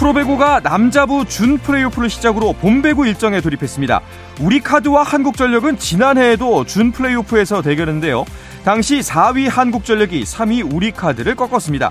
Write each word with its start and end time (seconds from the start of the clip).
프로배구가 0.00 0.60
남자부 0.60 1.26
준 1.26 1.58
플레이오프를 1.58 2.08
시작으로 2.08 2.54
봄배구 2.54 3.06
일정에 3.06 3.42
돌입했습니다. 3.42 4.00
우리카드와 4.40 5.02
한국전력은 5.02 5.76
지난해에도 5.76 6.64
준 6.64 6.90
플레이오프에서 6.90 7.60
대결했는데요. 7.60 8.24
당시 8.64 9.00
4위 9.00 9.46
한국전력이 9.50 10.22
3위 10.22 10.74
우리카드를 10.74 11.34
꺾었습니다. 11.36 11.90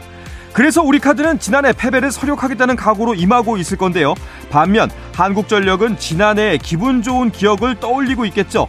그래서 0.53 0.81
우리카드는 0.81 1.37
지난해 1.37 1.71
패배를 1.71 2.11
서력하겠다는 2.11 2.75
각오로 2.77 3.13
임하고 3.13 3.57
있을 3.57 3.77
건데요. 3.77 4.15
반면 4.49 4.89
한국전력은 5.13 5.99
지난해 5.99 6.57
기분 6.57 7.03
좋은 7.03 7.29
기억을 7.29 7.79
떠올리고 7.79 8.25
있겠죠. 8.25 8.67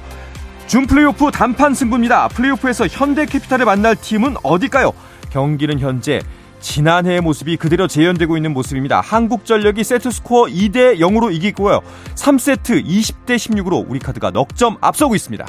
준 0.67 0.87
플레이오프 0.87 1.31
단판 1.31 1.73
승부입니다. 1.73 2.29
플레이오프에서 2.29 2.89
현대캐피탈을 2.89 3.65
만날 3.65 3.97
팀은 3.97 4.37
어딜까요? 4.43 4.93
경기는 5.31 5.79
현재 5.79 6.21
지난해의 6.61 7.21
모습이 7.21 7.57
그대로 7.57 7.87
재현되고 7.87 8.37
있는 8.37 8.53
모습입니다. 8.53 9.01
한국전력이 9.01 9.83
세트 9.85 10.11
스코어 10.11 10.47
2대 10.47 10.99
0으로 10.99 11.33
이기고요. 11.33 11.81
3세트 12.15 12.85
20대 12.85 13.37
16으로 13.37 13.85
우리 13.89 13.99
카드가 13.99 14.31
넉 14.31 14.55
점 14.55 14.77
앞서고 14.81 15.15
있습니다. 15.15 15.47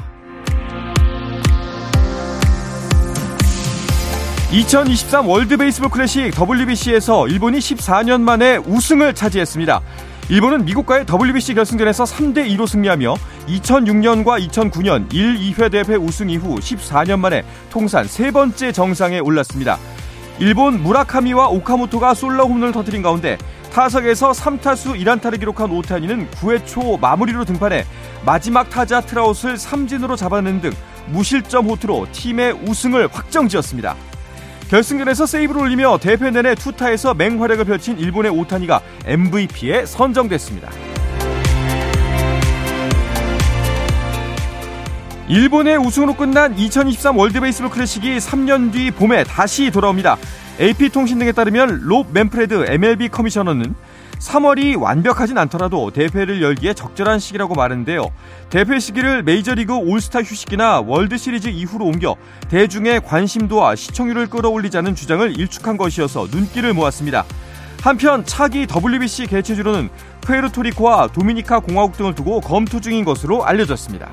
2023 4.51 5.27
월드 5.29 5.57
베이스볼 5.57 5.89
클래식 5.89 6.33
WBC에서 6.37 7.27
일본이 7.27 7.59
14년 7.59 8.21
만에 8.21 8.57
우승을 8.57 9.15
차지했습니다. 9.15 9.81
일본은 10.29 10.65
미국과의 10.65 11.05
WBC 11.09 11.55
결승전에서 11.55 12.03
3대 12.03 12.47
2로 12.55 12.67
승리하며 12.67 13.15
2006년과 13.47 14.45
2009년 14.49 15.13
1, 15.13 15.53
2회 15.53 15.71
대회 15.71 15.95
우승 15.97 16.29
이후 16.29 16.55
14년 16.55 17.19
만에 17.19 17.43
통산 17.69 18.07
세 18.07 18.31
번째 18.31 18.71
정상에 18.71 19.19
올랐습니다. 19.19 19.77
일본 20.41 20.81
무라카미와 20.81 21.49
오카모토가 21.49 22.15
솔로 22.15 22.47
홈런을 22.47 22.71
터뜨린 22.73 23.03
가운데 23.03 23.37
타석에서 23.71 24.31
3타수 24.31 24.99
1안타를 24.99 25.37
기록한 25.37 25.69
오타니는 25.69 26.31
9회 26.31 26.65
초 26.65 26.97
마무리로 26.97 27.45
등판해 27.45 27.85
마지막 28.25 28.67
타자 28.71 29.01
트라웃을 29.01 29.57
삼진으로 29.57 30.15
잡아낸 30.15 30.59
등 30.59 30.71
무실점 31.09 31.67
호투로 31.67 32.07
팀의 32.11 32.53
우승을 32.53 33.09
확정지었습니다. 33.11 33.95
결승전에서 34.69 35.27
세이브를 35.27 35.61
올리며 35.61 35.99
대회 35.99 36.15
내내 36.15 36.55
투타에서 36.55 37.13
맹활약을 37.13 37.65
펼친 37.65 37.99
일본의 37.99 38.31
오타니가 38.31 38.81
MVP에 39.05 39.85
선정됐습니다. 39.85 40.71
일본의 45.27 45.77
우승으로 45.77 46.15
끝난 46.15 46.57
2023 46.57 47.17
월드베이스볼 47.17 47.69
클래식이 47.69 48.17
3년 48.17 48.73
뒤 48.73 48.91
봄에 48.91 49.23
다시 49.23 49.71
돌아옵니다. 49.71 50.17
AP통신 50.59 51.19
등에 51.19 51.31
따르면 51.31 51.81
롭 51.83 52.07
맨프레드 52.11 52.65
MLB 52.67 53.09
커미셔너는 53.09 53.73
3월이 54.19 54.79
완벽하진 54.79 55.37
않더라도 55.37 55.89
대회를 55.91 56.41
열기에 56.41 56.73
적절한 56.73 57.19
시기라고 57.19 57.55
말했는데요. 57.55 58.11
대회 58.49 58.79
시기를 58.79 59.23
메이저리그 59.23 59.75
올스타 59.75 60.19
휴식이나 60.19 60.81
월드시리즈 60.81 61.47
이후로 61.47 61.85
옮겨 61.85 62.15
대중의 62.49 63.01
관심도와 63.01 63.75
시청률을 63.75 64.27
끌어올리자는 64.27 64.95
주장을 64.95 65.39
일축한 65.39 65.77
것이어서 65.77 66.27
눈길을 66.31 66.73
모았습니다. 66.73 67.25
한편 67.81 68.23
차기 68.25 68.67
WBC 68.67 69.25
개최주로는 69.25 69.89
푸에르토리코와 70.21 71.07
도미니카 71.07 71.61
공화국 71.61 71.97
등을 71.97 72.13
두고 72.13 72.41
검토 72.41 72.79
중인 72.79 73.03
것으로 73.05 73.43
알려졌습니다. 73.43 74.11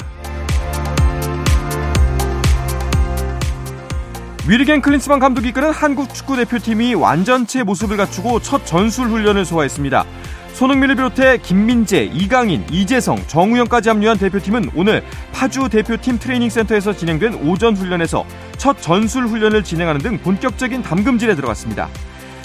위리겐 4.48 4.80
클린스만 4.80 5.18
감독이 5.18 5.50
이끄는 5.50 5.72
한국 5.72 6.14
축구 6.14 6.34
대표팀이 6.34 6.94
완전체 6.94 7.64
모습을 7.64 7.98
갖추고 7.98 8.40
첫 8.40 8.64
전술 8.64 9.08
훈련을 9.08 9.44
소화했습니다. 9.44 10.06
손흥민을 10.54 10.94
비롯해 10.94 11.36
김민재, 11.36 12.04
이강인, 12.04 12.64
이재성, 12.70 13.26
정우영까지 13.26 13.90
합류한 13.90 14.16
대표팀은 14.16 14.70
오늘 14.74 15.04
파주 15.34 15.68
대표팀 15.68 16.18
트레이닝 16.18 16.48
센터에서 16.48 16.96
진행된 16.96 17.46
오전 17.46 17.76
훈련에서 17.76 18.24
첫 18.56 18.80
전술 18.80 19.26
훈련을 19.26 19.64
진행하는 19.64 20.00
등 20.00 20.16
본격적인 20.16 20.82
담금질에 20.82 21.34
들어갔습니다. 21.34 21.90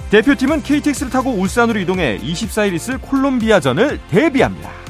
대표팀은 0.10 0.62
KTX를 0.62 1.10
타고 1.10 1.32
울산으로 1.32 1.80
이동해 1.80 2.20
24일 2.22 2.74
있을 2.74 2.98
콜롬비아전을 2.98 4.02
대비합니다. 4.12 4.83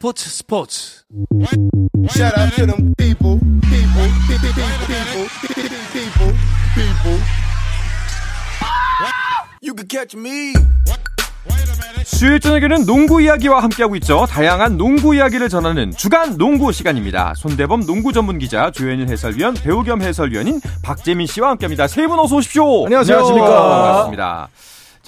스포츠 0.00 0.30
스포츠 0.30 1.02
Shout 2.08 2.32
out 2.40 2.54
to 2.56 2.64
them 2.64 2.94
people, 2.96 3.38
people, 3.68 4.08
people, 4.26 4.54
people, 4.88 5.28
people, 5.92 6.32
people. 6.74 7.20
You 9.60 9.74
can 9.76 9.86
catch 9.86 10.16
me. 10.16 10.54
수요일 12.06 12.40
저녁에는 12.40 12.86
농구 12.86 13.20
이야기와 13.20 13.62
함께하고 13.62 13.94
있죠. 13.96 14.24
다양한 14.24 14.78
농구 14.78 15.14
이야기를 15.14 15.50
전하는 15.50 15.90
주간 15.90 16.38
농구 16.38 16.72
시간입니다. 16.72 17.34
손대범 17.36 17.84
농구 17.84 18.14
전문 18.14 18.38
기자, 18.38 18.70
조현일 18.70 19.06
해설위원, 19.10 19.52
배우 19.52 19.82
겸 19.84 20.00
해설위원인 20.00 20.62
박재민 20.82 21.26
씨와 21.26 21.50
함께합니다. 21.50 21.86
세 21.88 22.06
분 22.06 22.18
어서 22.18 22.36
오십시오. 22.36 22.86
안녕하세요. 22.86 23.18
안녕하십니까. 23.18 23.68
반갑습니다. 23.68 24.48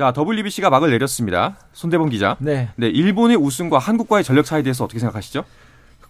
자, 0.02 0.12
WBC가 0.16 0.68
막을 0.68 0.90
내렸습니다. 0.90 1.54
손대범 1.72 2.08
기자. 2.08 2.34
네. 2.40 2.70
네, 2.74 2.88
일본의 2.88 3.36
우승과 3.36 3.78
한국과의 3.78 4.24
전력 4.24 4.44
차이에 4.44 4.64
대해서 4.64 4.82
어떻게 4.82 4.98
생각하시죠? 4.98 5.44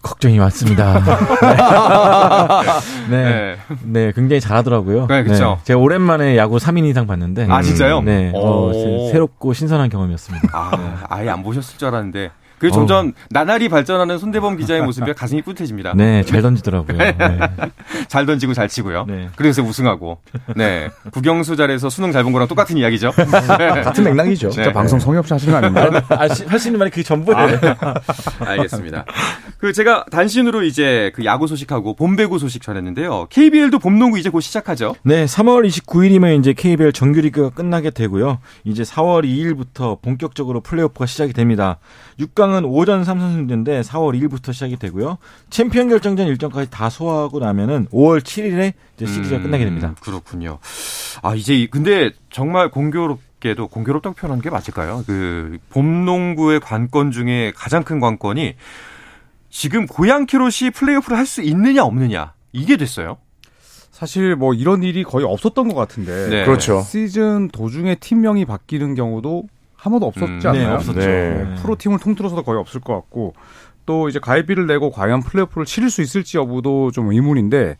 걱정이 0.01 0.39
많습니다. 0.39 0.99
네. 3.11 3.23
네. 3.23 3.57
네. 3.83 4.11
굉장히 4.15 4.41
잘하더라고요. 4.41 5.05
네, 5.05 5.23
그렇죠. 5.23 5.57
네, 5.59 5.63
제가 5.65 5.79
오랜만에 5.79 6.37
야구 6.37 6.57
3인 6.57 6.89
이상 6.89 7.05
봤는데. 7.05 7.45
아, 7.47 7.61
진짜요? 7.61 8.01
네. 8.01 8.31
어, 8.33 8.71
새롭고 9.11 9.53
신선한 9.53 9.91
경험이었습니다. 9.91 10.49
아, 10.51 10.75
네. 10.75 10.83
아예 11.09 11.29
안 11.29 11.43
보셨을 11.43 11.77
줄 11.77 11.89
알았는데. 11.89 12.31
그 12.63 12.71
점점 12.71 13.09
어. 13.09 13.11
나날이 13.29 13.67
발전하는 13.67 14.17
손대범 14.17 14.55
기자의 14.55 14.81
모습에 14.83 15.11
가슴이 15.11 15.41
뿌듯해집니다. 15.41 15.93
네, 15.95 16.23
잘 16.23 16.41
던지더라고요. 16.41 16.97
네. 16.97 17.13
잘 18.07 18.25
던지고 18.25 18.53
잘 18.53 18.69
치고요. 18.69 19.03
네. 19.05 19.27
그래서 19.35 19.61
우승하고. 19.61 20.19
네. 20.55 20.89
국영수 21.11 21.57
잘해서 21.57 21.89
수능 21.89 22.11
잘 22.13 22.23
본 22.23 22.31
거랑 22.31 22.47
똑같은 22.47 22.77
이야기죠. 22.77 23.11
네. 23.59 23.81
같은 23.81 24.05
맥락이죠. 24.05 24.47
네. 24.47 24.53
진짜 24.53 24.71
방송 24.71 24.97
성의 24.97 25.19
없이 25.19 25.33
하시는 25.33 25.51
거 25.51 25.57
아닙니까? 25.57 26.05
아, 26.07 26.19
할수 26.47 26.69
있는 26.69 26.79
말이 26.79 26.89
그게 26.89 27.03
전부네. 27.03 27.37
아, 27.81 27.93
알겠습니다. 28.39 29.03
그 29.57 29.73
제가 29.73 30.05
단신으로 30.09 30.63
이제 30.63 31.11
그 31.15 31.25
야구 31.25 31.47
소식하고 31.47 31.95
봄 31.97 32.15
배구 32.15 32.39
소식 32.39 32.61
전했는데요. 32.61 33.27
KBL도 33.29 33.79
봄 33.79 33.99
농구 33.99 34.17
이제 34.17 34.29
곧 34.29 34.39
시작하죠. 34.39 34.95
네, 35.03 35.25
3월 35.25 35.67
29일이면 35.67 36.39
이제 36.39 36.53
KBL 36.53 36.93
정규리그가 36.93 37.49
끝나게 37.49 37.89
되고요. 37.89 38.39
이제 38.63 38.83
4월 38.83 39.25
2일부터 39.25 40.01
본격적으로 40.01 40.61
플레이오프가 40.61 41.05
시작이 41.05 41.33
됩니다. 41.33 41.77
6강은 42.19 42.63
5전 42.69 43.03
3선승제인데 43.03 43.83
4월 43.83 44.19
2일부터 44.19 44.53
시작이 44.53 44.77
되고요. 44.77 45.17
챔피언 45.49 45.89
결정전 45.89 46.27
일정까지 46.27 46.69
다 46.69 46.89
소화하고 46.89 47.39
나면은 47.39 47.87
5월 47.87 48.21
7일에 48.21 48.73
이제 48.95 49.05
시리즈가 49.05 49.37
음, 49.37 49.43
끝나게 49.43 49.65
됩니다. 49.65 49.95
그렇군요. 50.01 50.59
아, 51.21 51.35
이제 51.35 51.67
근데 51.71 52.11
정말 52.29 52.69
공교롭게도 52.69 53.67
공교롭다고 53.67 54.15
표현하는 54.15 54.41
게 54.41 54.49
맞을까요? 54.49 55.03
그 55.07 55.57
봄농구의 55.69 56.59
관건 56.59 57.11
중에 57.11 57.51
가장 57.55 57.83
큰 57.83 57.99
관건이 57.99 58.55
지금 59.49 59.85
고양 59.85 60.25
키롯이 60.25 60.71
플레이오프를 60.73 61.17
할 61.17 61.25
수 61.25 61.41
있느냐 61.41 61.83
없느냐 61.83 62.33
이게 62.51 62.77
됐어요. 62.77 63.17
사실 63.91 64.35
뭐 64.35 64.53
이런 64.53 64.83
일이 64.83 65.03
거의 65.03 65.25
없었던 65.25 65.67
것 65.69 65.75
같은데. 65.75 66.27
네. 66.29 66.45
그렇죠. 66.45 66.81
시즌 66.81 67.47
도중에 67.49 67.95
팀명이 67.95 68.45
바뀌는 68.45 68.95
경우도 68.95 69.47
한 69.83 69.91
번도 69.91 70.05
없었지 70.07 70.47
음, 70.47 70.49
않나요? 70.49 70.67
네, 70.67 70.73
없었죠. 70.75 70.99
네. 70.99 71.43
네. 71.43 71.55
프로팀을 71.61 71.99
통틀어서도 71.99 72.43
거의 72.43 72.57
없을 72.57 72.79
것 72.79 72.93
같고 72.93 73.33
또 73.85 74.07
이제 74.07 74.17
가입비를 74.17 74.65
내고 74.65 74.91
과연 74.91 75.21
플레이오프를 75.23 75.65
치를 75.65 75.89
수 75.89 76.01
있을지 76.01 76.37
여부도 76.37 76.91
좀 76.91 77.11
의문인데 77.11 77.75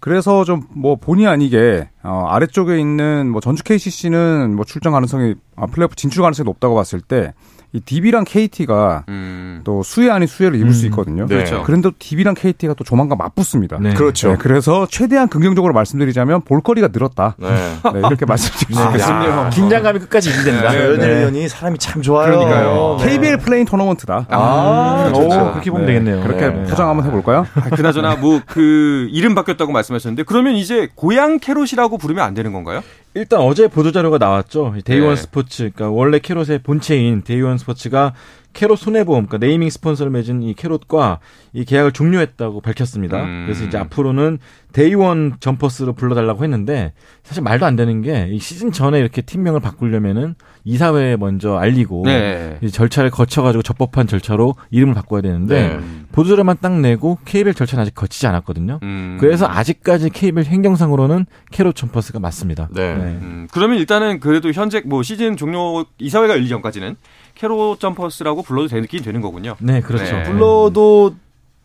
그래서 0.00 0.42
좀 0.44 0.64
뭐 0.74 0.96
본의 0.96 1.28
아니게 1.28 1.88
어 2.02 2.26
아래쪽에 2.28 2.80
있는 2.80 3.30
뭐 3.30 3.40
전주 3.40 3.62
KCC는 3.62 4.56
뭐 4.56 4.64
출전 4.64 4.92
가능성이 4.92 5.36
아 5.54 5.66
플레이오프 5.66 5.94
진출 5.94 6.22
가능성이 6.22 6.44
높다고 6.46 6.74
봤을 6.74 7.00
때 7.00 7.32
이 7.74 7.80
DB랑 7.80 8.24
KT가 8.24 9.04
음. 9.08 9.60
또 9.64 9.82
수혜 9.82 10.08
아닌 10.08 10.26
수혜를 10.26 10.56
입을 10.56 10.68
음. 10.68 10.72
수 10.72 10.86
있거든요. 10.86 11.26
네. 11.26 11.34
그렇죠. 11.34 11.62
그런데 11.64 11.90
DB랑 11.98 12.34
KT가 12.34 12.74
또 12.74 12.84
조만간 12.84 13.18
맞붙습니다. 13.18 13.78
네. 13.80 13.92
그렇죠. 13.94 14.30
네, 14.30 14.36
그래서 14.38 14.86
최대한 14.88 15.28
긍정적으로 15.28 15.74
말씀드리자면 15.74 16.42
볼거리가 16.42 16.88
늘었다. 16.92 17.36
네. 17.38 17.48
네 17.92 17.98
이렇게 17.98 18.24
말씀드릴 18.24 18.74
수 18.76 18.82
있겠습니다. 18.82 19.50
긴장감이 19.50 19.98
끝까지 19.98 20.30
유지됩니다. 20.30 20.70
네. 20.70 20.84
현일 20.84 21.10
위원이 21.10 21.48
사람이 21.48 21.78
참 21.78 22.00
좋아요. 22.00 22.38
그러니까요. 22.38 22.96
KBL 23.00 23.38
play-in 23.38 23.66
토너먼트다. 23.66 24.26
아, 24.30 24.36
아 24.38 25.12
오, 25.14 25.28
그렇게 25.28 25.70
보면 25.70 25.86
되겠네요. 25.86 26.22
그렇게 26.22 26.52
포장 26.64 26.88
한번 26.88 27.06
해볼까요? 27.06 27.46
아, 27.54 27.68
그나저나 27.70 28.16
뭐 28.16 28.40
그 28.54 29.08
이름 29.10 29.34
바뀌었다고 29.34 29.72
말씀하셨는데 29.72 30.22
그러면 30.22 30.54
이제 30.54 30.88
고양 30.94 31.38
캐롯이라고 31.40 31.98
부르면 31.98 32.24
안 32.24 32.34
되는 32.34 32.52
건가요? 32.52 32.82
일단 33.14 33.40
어제 33.40 33.68
보도 33.68 33.92
자료가 33.92 34.18
나왔죠. 34.18 34.74
데이원 34.84 35.10
네. 35.10 35.16
스포츠, 35.16 35.70
그러니까 35.72 35.90
원래 35.90 36.18
캐롯의 36.18 36.60
본체인 36.64 37.22
데이원 37.22 37.58
스포츠가 37.58 38.12
캐롯 38.54 38.78
손해보험, 38.78 39.26
그러니까 39.26 39.46
네이밍 39.46 39.68
스폰서를 39.70 40.10
맺은 40.10 40.42
이 40.42 40.54
캐롯과 40.54 41.20
이 41.52 41.64
계약을 41.64 41.92
종료했다고 41.92 42.60
밝혔습니다. 42.62 43.22
음. 43.22 43.44
그래서 43.46 43.64
이제 43.64 43.76
앞으로는 43.78 44.38
데이원 44.72 45.36
점퍼스로 45.38 45.92
불러달라고 45.92 46.42
했는데 46.42 46.92
사실 47.22 47.42
말도 47.42 47.66
안 47.66 47.76
되는 47.76 48.02
게 48.02 48.14
이 48.34 48.38
시즌 48.38 48.72
전에 48.72 48.98
이렇게 48.98 49.22
팀명을 49.22 49.60
바꾸려면은 49.60 50.34
이사회에 50.64 51.16
먼저 51.16 51.56
알리고 51.56 52.02
네. 52.06 52.58
절차를 52.70 53.10
거쳐가지고 53.10 53.62
적법한 53.62 54.06
절차로 54.06 54.54
이름을 54.70 54.94
바꿔야 54.94 55.20
되는데 55.20 55.76
네. 55.76 55.80
보도자료만 56.12 56.56
딱 56.60 56.80
내고 56.80 57.18
KBL 57.24 57.54
절차는 57.54 57.82
아직 57.82 57.94
거치지 57.94 58.26
않았거든요. 58.26 58.80
음. 58.82 59.18
그래서 59.20 59.46
아직까지 59.46 60.10
KBL 60.10 60.46
행정상으로는 60.46 61.26
캐롯 61.50 61.74
점퍼스가 61.76 62.18
맞습니다. 62.18 62.68
네. 62.72 62.94
네. 62.94 63.02
음. 63.02 63.48
그러면 63.52 63.78
일단은 63.78 64.20
그래도 64.20 64.50
현재 64.52 64.82
뭐 64.84 65.02
시즌 65.02 65.36
종료 65.36 65.84
이사회가 65.98 66.34
열리기 66.34 66.48
전까지는 66.48 66.96
캐롯 67.44 67.78
점퍼스라고 67.78 68.42
불러도 68.42 68.68
되긴 68.68 69.02
되는 69.02 69.20
거군요. 69.20 69.56
네, 69.60 69.82
그렇죠. 69.82 70.16
네. 70.16 70.22
불러도 70.22 71.14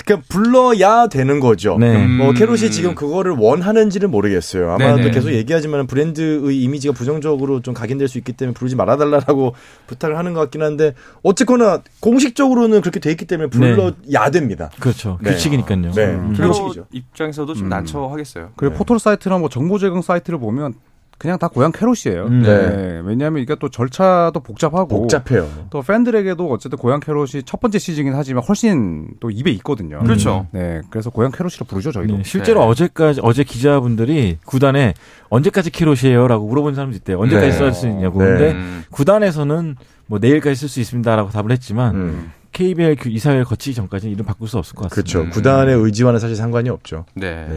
그러니까 0.03 0.25
불러야 0.27 1.07
되는 1.07 1.39
거죠. 1.39 1.77
네. 1.77 2.05
뭐 2.05 2.33
캐롯이 2.33 2.69
지금 2.71 2.95
그거를 2.95 3.33
원하는지는 3.37 4.11
모르겠어요. 4.11 4.71
아마도 4.71 4.97
네네. 4.97 5.11
계속 5.11 5.31
얘기하지만 5.31 5.87
브랜드의 5.87 6.61
이미지가 6.61 6.93
부정적으로 6.93 7.61
좀 7.61 7.73
각인될 7.73 8.09
수 8.09 8.17
있기 8.17 8.33
때문에 8.33 8.53
부르지 8.53 8.75
말아달라고 8.75 9.55
부탁을 9.87 10.17
하는 10.17 10.33
것 10.33 10.41
같긴 10.41 10.63
한데 10.63 10.95
어쨌거나 11.23 11.81
공식적으로는 12.01 12.81
그렇게 12.81 12.99
돼 12.99 13.11
있기 13.11 13.25
때문에 13.25 13.49
불러야 13.49 13.93
네. 14.05 14.31
됩니다. 14.31 14.71
그렇죠. 14.79 15.17
네. 15.21 15.31
규칙이니까요. 15.31 15.91
네. 15.91 16.05
음. 16.07 16.33
규칙이죠. 16.35 16.87
입장에서도 16.91 17.53
좀 17.53 17.67
음. 17.67 17.69
난처하겠어요. 17.69 18.49
그리고 18.57 18.73
네. 18.73 18.77
포털 18.77 18.99
사이트나 18.99 19.37
뭐 19.37 19.47
정보 19.47 19.77
제공 19.77 20.01
사이트를 20.01 20.39
보면 20.39 20.73
그냥 21.19 21.37
다 21.37 21.49
고양 21.49 21.73
캐롯이에요. 21.73 22.25
음. 22.27 22.41
네. 22.41 22.69
네. 22.69 23.01
왜냐하면 23.03 23.43
이게 23.43 23.53
또 23.59 23.67
절차도 23.67 24.39
복잡하고 24.39 25.01
복잡해요. 25.01 25.67
또 25.69 25.81
팬들에게도 25.81 26.49
어쨌든 26.49 26.79
고양 26.79 27.01
캐롯이 27.01 27.43
첫 27.45 27.59
번째 27.59 27.77
시즌이긴 27.77 28.15
하지만 28.15 28.41
훨씬 28.41 29.09
또 29.19 29.29
입에 29.29 29.51
익거든요. 29.51 29.99
그렇죠. 29.99 30.47
네. 30.51 30.81
그래서 30.89 31.09
고양 31.09 31.31
캐롯이라 31.31 31.65
부르죠 31.67 31.91
저희도. 31.91 32.17
네. 32.17 32.23
실제로 32.23 32.61
네. 32.61 32.67
어제까지 32.67 33.19
어제 33.21 33.43
기자분들이 33.43 34.37
구단에 34.45 34.93
언제까지 35.27 35.71
캐롯이에요라고 35.71 36.47
물어본 36.47 36.75
사람도 36.75 36.95
있대요. 36.95 37.19
언제까지 37.19 37.51
네. 37.51 37.51
써야 37.51 37.71
수 37.73 37.87
있냐고. 37.87 38.19
근데 38.19 38.53
음. 38.53 38.85
구단에서는 38.89 39.75
뭐 40.07 40.19
내일까지 40.19 40.55
쓸 40.55 40.69
수 40.69 40.79
있습니다라고 40.79 41.31
답을 41.31 41.51
했지만. 41.51 41.95
음. 41.95 42.31
KBL 42.51 42.95
그 42.95 43.09
이사회를 43.09 43.45
거치기 43.45 43.75
전까지는 43.75 44.11
이름 44.11 44.25
바꿀 44.25 44.47
수 44.47 44.57
없을 44.57 44.73
것 44.75 44.89
같습니다. 44.89 45.19
그렇죠. 45.19 45.29
구단의 45.29 45.75
의지와는 45.75 46.19
사실 46.19 46.35
상관이 46.35 46.67
없죠. 46.69 47.05
네. 47.13 47.47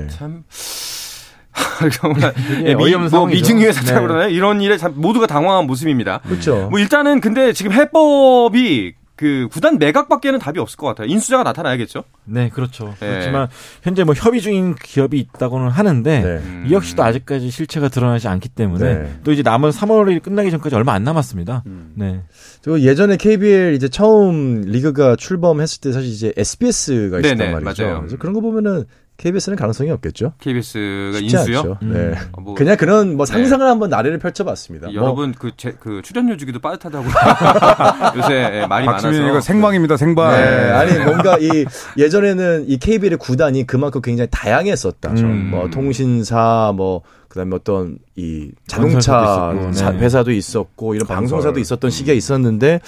네. 1.82 1.90
참 1.90 2.14
정말 2.14 2.34
예, 2.66 2.74
미, 2.74 2.94
뭐 3.10 3.26
미증유의 3.26 3.72
사태라고 3.72 4.06
네. 4.06 4.12
그러나요? 4.12 4.30
이런 4.30 4.60
일에 4.60 4.76
참 4.76 4.94
모두가 4.96 5.26
당황한 5.26 5.66
모습입니다. 5.66 6.20
그렇죠. 6.24 6.68
뭐 6.70 6.78
일단은 6.78 7.20
근데 7.20 7.52
지금 7.52 7.72
해법이 7.72 8.94
그 9.22 9.46
구단 9.52 9.78
매각밖에는 9.78 10.40
답이 10.40 10.58
없을 10.58 10.76
것 10.76 10.88
같아요. 10.88 11.06
인수자가 11.06 11.44
나타나야겠죠. 11.44 12.02
네, 12.24 12.48
그렇죠. 12.48 12.94
네. 12.98 13.08
그렇지만 13.08 13.46
현재 13.82 14.02
뭐 14.02 14.14
협의 14.16 14.40
중인 14.40 14.74
기업이 14.74 15.16
있다고는 15.16 15.68
하는데 15.68 16.20
네. 16.20 16.64
이 16.66 16.72
역시도 16.72 17.04
아직까지 17.04 17.50
실체가 17.50 17.88
드러나지 17.88 18.26
않기 18.26 18.48
때문에 18.48 18.94
네. 18.94 19.14
또 19.22 19.30
이제 19.30 19.42
남은 19.42 19.70
3월이 19.70 20.22
끝나기 20.22 20.50
전까지 20.50 20.74
얼마 20.74 20.94
안 20.94 21.04
남았습니다. 21.04 21.62
음. 21.66 21.92
네. 21.94 22.22
저 22.62 22.80
예전에 22.80 23.16
KBL 23.16 23.74
이제 23.74 23.88
처음 23.88 24.62
리그가 24.62 25.14
출범했을 25.14 25.80
때 25.82 25.92
사실 25.92 26.10
이제 26.10 26.32
SBS가 26.36 27.20
있었단 27.20 27.38
네네, 27.38 27.60
말이죠. 27.60 27.82
맞아요. 27.84 27.98
그래서 28.00 28.16
그런 28.16 28.32
거 28.34 28.40
보면은 28.40 28.86
KBS는 29.22 29.56
가능성이 29.56 29.92
없겠죠. 29.92 30.32
KBS가 30.40 31.18
인수요? 31.20 31.78
음. 31.82 31.92
네. 31.92 32.18
어, 32.32 32.40
뭐, 32.40 32.54
그냥 32.54 32.76
그런 32.76 33.16
뭐 33.16 33.24
상상을 33.24 33.64
네. 33.64 33.68
한번 33.68 33.88
나래를 33.88 34.18
펼쳐봤습니다. 34.18 34.88
뭐. 34.88 34.94
여러분 34.96 35.30
뭐. 35.30 35.34
그, 35.38 35.52
제, 35.56 35.76
그 35.78 36.02
출연료 36.02 36.36
주기도 36.36 36.58
빠듯하다고 36.58 37.04
요새 38.18 38.62
예, 38.62 38.66
말이 38.66 38.84
많아서. 38.84 39.12
이거 39.12 39.40
생방입니다, 39.40 39.96
생방. 39.96 40.32
네. 40.32 40.40
네. 40.40 40.70
아니 40.72 40.98
뭔가 41.04 41.38
이 41.38 41.64
예전에는 41.96 42.64
이 42.66 42.78
KBL의 42.78 43.18
구단이 43.18 43.64
그만큼 43.64 44.02
굉장히 44.02 44.26
다양했었다. 44.32 45.10
음. 45.10 45.50
뭐 45.52 45.70
통신사 45.70 46.72
뭐 46.74 47.02
그다음에 47.28 47.54
어떤 47.54 47.98
이 48.16 48.50
자동차 48.66 49.54
있었고, 49.54 49.92
네. 49.92 49.98
회사도 50.04 50.32
있었고 50.32 50.94
이런 50.94 51.06
방송사도 51.06 51.60
있었던 51.60 51.92
시기가 51.92 52.12
있었는데 52.12 52.80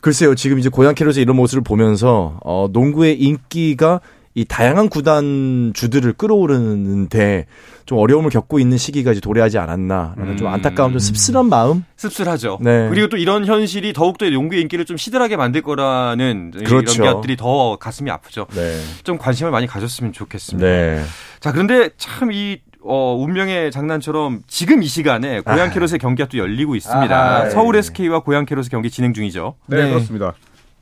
글쎄요 0.00 0.34
지금 0.34 0.58
이제 0.58 0.68
고향 0.68 0.94
캐롯의 0.94 1.22
이런 1.22 1.36
모습을 1.36 1.64
보면서 1.64 2.38
어 2.44 2.68
농구의 2.70 3.20
인기가 3.20 4.00
이 4.34 4.44
다양한 4.44 4.88
구단 4.88 5.72
주들을 5.74 6.12
끌어오르는데 6.12 7.46
좀 7.84 7.98
어려움을 7.98 8.30
겪고 8.30 8.60
있는 8.60 8.78
시기가 8.78 9.10
이제 9.10 9.20
도래하지 9.20 9.58
않았나라는 9.58 10.32
음. 10.32 10.36
좀 10.36 10.46
안타까운 10.46 10.92
좀 10.92 11.00
씁쓸한 11.00 11.46
마음. 11.46 11.84
씁쓸하죠. 11.96 12.58
네. 12.60 12.88
그리고 12.90 13.08
또 13.08 13.16
이런 13.16 13.44
현실이 13.44 13.92
더욱더 13.92 14.30
용구의 14.30 14.62
인기를 14.62 14.84
좀 14.84 14.96
시들하게 14.96 15.36
만들 15.36 15.62
거라는 15.62 16.52
그렇죠. 16.64 17.02
이런 17.02 17.14
것들이 17.14 17.36
더 17.36 17.76
가슴이 17.76 18.08
아프죠. 18.08 18.46
네. 18.54 18.78
좀 19.02 19.18
관심을 19.18 19.50
많이 19.50 19.66
가졌으면 19.66 20.12
좋겠습니다. 20.12 20.64
네. 20.64 21.02
자 21.40 21.50
그런데 21.50 21.90
참이 21.96 22.60
어, 22.82 23.14
운명의 23.18 23.72
장난처럼 23.72 24.42
지금 24.46 24.82
이 24.82 24.86
시간에 24.86 25.40
고양 25.40 25.68
아. 25.68 25.70
캐롯의 25.70 25.98
경기가 25.98 26.28
또 26.28 26.38
열리고 26.38 26.76
있습니다. 26.76 27.14
아, 27.14 27.44
네. 27.44 27.50
서울 27.50 27.76
SK와 27.76 28.20
고양 28.20 28.46
캐롯의 28.46 28.68
경기 28.70 28.90
진행 28.90 29.12
중이죠. 29.12 29.56
네, 29.66 29.82
네. 29.82 29.90
그렇습니다. 29.90 30.34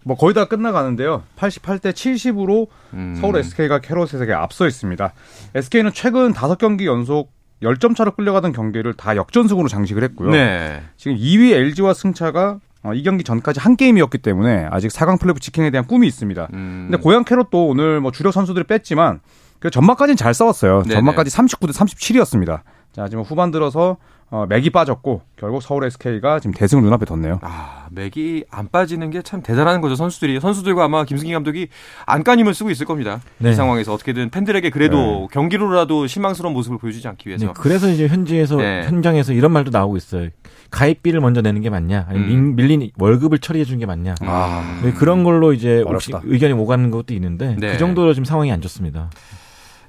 뭐 0.08 0.16
거의 0.16 0.32
다 0.32 0.46
끝나가는데요. 0.46 1.22
88대 1.36 1.92
70으로 1.92 2.68
음. 2.94 3.14
서울 3.20 3.36
SK가 3.36 3.80
캐롯에게 3.80 4.32
앞서 4.32 4.66
있습니다. 4.66 5.12
SK는 5.54 5.90
최근 5.92 6.32
5경기 6.32 6.86
연속 6.86 7.30
10점 7.62 7.94
차로 7.94 8.12
끌려가던 8.12 8.52
경기를 8.52 8.94
다 8.94 9.16
역전승으로 9.16 9.68
장식을 9.68 10.02
했고요. 10.04 10.30
네. 10.30 10.82
지금 10.96 11.18
2위 11.18 11.52
LG와 11.52 11.92
승차가 11.92 12.58
어, 12.84 12.94
이 12.94 13.02
경기 13.02 13.22
전까지 13.22 13.60
한 13.60 13.76
게임이었기 13.76 14.16
때문에 14.18 14.68
아직 14.70 14.88
4강 14.88 15.20
플레이오프 15.20 15.40
직행에 15.40 15.70
대한 15.70 15.86
꿈이 15.86 16.06
있습니다. 16.06 16.48
음. 16.54 16.88
근데 16.90 17.02
고양 17.02 17.24
캐롯도 17.24 17.68
오늘 17.68 18.00
뭐 18.00 18.10
주력 18.10 18.32
선수들을 18.32 18.64
뺐지만 18.64 19.20
그 19.58 19.68
전막까지는 19.68 20.16
잘 20.16 20.32
싸웠어요. 20.32 20.84
네네. 20.84 20.94
전막까지 20.94 21.30
39대 21.30 21.72
37이었습니다. 21.74 22.62
자, 22.92 23.02
하지만 23.02 23.26
후반 23.26 23.50
들어서 23.50 23.98
어, 24.30 24.44
맥이 24.46 24.68
빠졌고 24.70 25.22
결국 25.36 25.62
서울 25.62 25.84
SK가 25.84 26.38
지금 26.40 26.52
대승을 26.52 26.82
눈앞에 26.84 27.06
뒀네요. 27.06 27.38
아, 27.42 27.86
맥이 27.90 28.44
안 28.50 28.68
빠지는 28.68 29.10
게 29.10 29.22
참 29.22 29.42
대단한 29.42 29.80
거죠, 29.80 29.94
선수들이. 29.96 30.38
선수들과 30.40 30.84
아마 30.84 31.04
김승기 31.04 31.32
감독이 31.32 31.68
안간힘을 32.06 32.52
쓰고 32.54 32.70
있을 32.70 32.86
겁니다. 32.86 33.20
네. 33.38 33.50
이 33.50 33.54
상황에서 33.54 33.92
어떻게든 33.94 34.30
팬들에게 34.30 34.70
그래도 34.70 34.96
네. 34.96 35.26
경기로라도 35.32 36.06
실망스러운 36.06 36.54
모습을 36.54 36.78
보여주지 36.78 37.08
않기 37.08 37.28
위해서. 37.28 37.46
네, 37.46 37.52
그래서 37.56 37.88
이제 37.88 38.06
현지에서 38.06 38.56
네. 38.56 38.84
현장에서 38.84 39.32
이런 39.32 39.52
말도 39.52 39.70
나오고 39.70 39.96
있어요. 39.96 40.28
가입비를 40.70 41.20
먼저 41.20 41.40
내는 41.40 41.62
게 41.62 41.70
맞냐, 41.70 42.06
아니면 42.08 42.30
음. 42.30 42.56
밀린 42.56 42.90
월급을 42.98 43.38
처리해 43.38 43.64
주는 43.64 43.78
게 43.78 43.86
맞냐. 43.86 44.14
아. 44.20 44.80
네, 44.84 44.92
그런 44.92 45.24
걸로 45.24 45.52
이제 45.54 45.82
의견이 46.24 46.52
오가는 46.52 46.90
것도 46.90 47.14
있는데 47.14 47.56
네. 47.58 47.72
그 47.72 47.78
정도로 47.78 48.12
지금 48.12 48.24
상황이 48.24 48.52
안 48.52 48.60
좋습니다. 48.60 49.10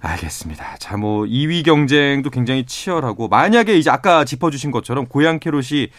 알겠습니다. 0.01 0.77
자, 0.77 0.97
뭐 0.97 1.25
2위 1.25 1.63
경쟁도 1.65 2.29
굉장히 2.29 2.65
치열하고 2.65 3.27
만약에 3.27 3.77
이제 3.77 3.89
아까 3.89 4.23
짚어주신 4.23 4.71
것처럼 4.71 5.07
고양 5.07 5.39
캐롯이 5.39 5.89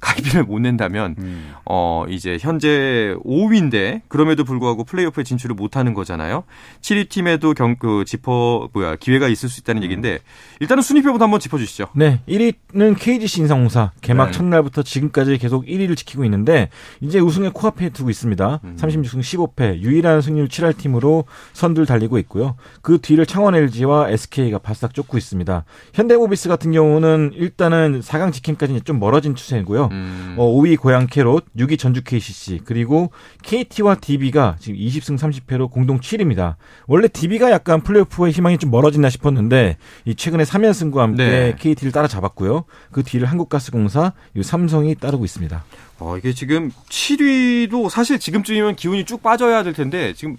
가입비를 0.00 0.44
못 0.44 0.58
낸다면 0.58 1.14
음. 1.18 1.52
어 1.64 2.04
이제 2.08 2.38
현재 2.40 3.14
5위인데 3.24 4.00
그럼에도 4.08 4.44
불구하고 4.44 4.84
플레이오프에 4.84 5.24
진출을 5.24 5.54
못 5.54 5.76
하는 5.76 5.94
거잖아요. 5.94 6.44
7위 6.80 7.08
팀에도 7.08 7.54
경 7.54 7.74
그 7.84 8.04
짚어 8.06 8.70
뭐야 8.72 8.96
기회가 8.96 9.28
있을 9.28 9.48
수 9.48 9.60
있다는 9.60 9.82
음. 9.82 9.84
얘기인데 9.84 10.20
일단은 10.60 10.82
순위표부터 10.82 11.24
한번 11.24 11.40
짚어 11.40 11.58
주시죠. 11.58 11.88
네. 11.94 12.20
1위는 12.28 12.96
KGC 12.98 13.42
인상공사 13.42 13.92
개막 14.00 14.26
네. 14.26 14.32
첫날부터 14.32 14.82
지금까지 14.82 15.36
계속 15.38 15.66
1위를 15.66 15.96
지키고 15.96 16.24
있는데 16.24 16.70
이제 17.00 17.18
우승에 17.20 17.50
코앞에 17.50 17.90
두고 17.90 18.10
있습니다. 18.10 18.60
음. 18.64 18.76
36승 18.78 19.20
15패 19.20 19.80
유일한 19.80 20.22
승률 20.22 20.48
7할 20.48 20.76
팀으로 20.78 21.24
선두를 21.52 21.86
달리고 21.86 22.18
있고요. 22.20 22.56
그 22.80 22.98
뒤를 23.00 23.26
창원 23.26 23.54
LG와 23.54 24.10
SK가 24.10 24.58
바싹 24.58 24.94
쫓고 24.94 25.18
있습니다. 25.18 25.64
현대모비스 25.92 26.48
같은 26.48 26.72
경우는 26.72 27.32
일단은 27.34 28.00
4강 28.00 28.32
직행까지 28.32 28.80
좀 28.82 28.98
멀어진 28.98 29.34
추세고요. 29.34 29.83
음. 29.92 30.34
어, 30.38 30.46
5위 30.52 30.78
고양 30.78 31.06
캐롯, 31.06 31.44
6위 31.56 31.78
전주 31.78 32.02
KCC, 32.02 32.60
그리고 32.64 33.10
KT와 33.42 33.96
DB가 33.96 34.56
지금 34.58 34.78
20승 34.78 35.18
30패로 35.18 35.70
공동 35.70 36.00
7위입니다. 36.00 36.56
원래 36.86 37.08
DB가 37.08 37.50
약간 37.50 37.80
플레이오프의 37.82 38.32
희망이 38.32 38.58
좀 38.58 38.70
멀어진다 38.70 39.10
싶었는데 39.10 39.76
이 40.04 40.14
최근에 40.14 40.44
3연승과 40.44 40.96
함께 40.98 41.24
네. 41.24 41.54
KT를 41.58 41.92
따라잡았고요. 41.92 42.64
그 42.90 43.02
뒤를 43.02 43.26
한국가스공사, 43.28 44.12
삼성이 44.42 44.94
따르고 44.94 45.24
있습니다. 45.24 45.64
어, 46.00 46.16
이게 46.18 46.32
지금 46.32 46.70
7위도 46.90 47.88
사실 47.88 48.18
지금쯤이면 48.18 48.76
기운이 48.76 49.04
쭉 49.04 49.22
빠져야 49.22 49.62
될 49.62 49.72
텐데 49.72 50.12
지금 50.14 50.36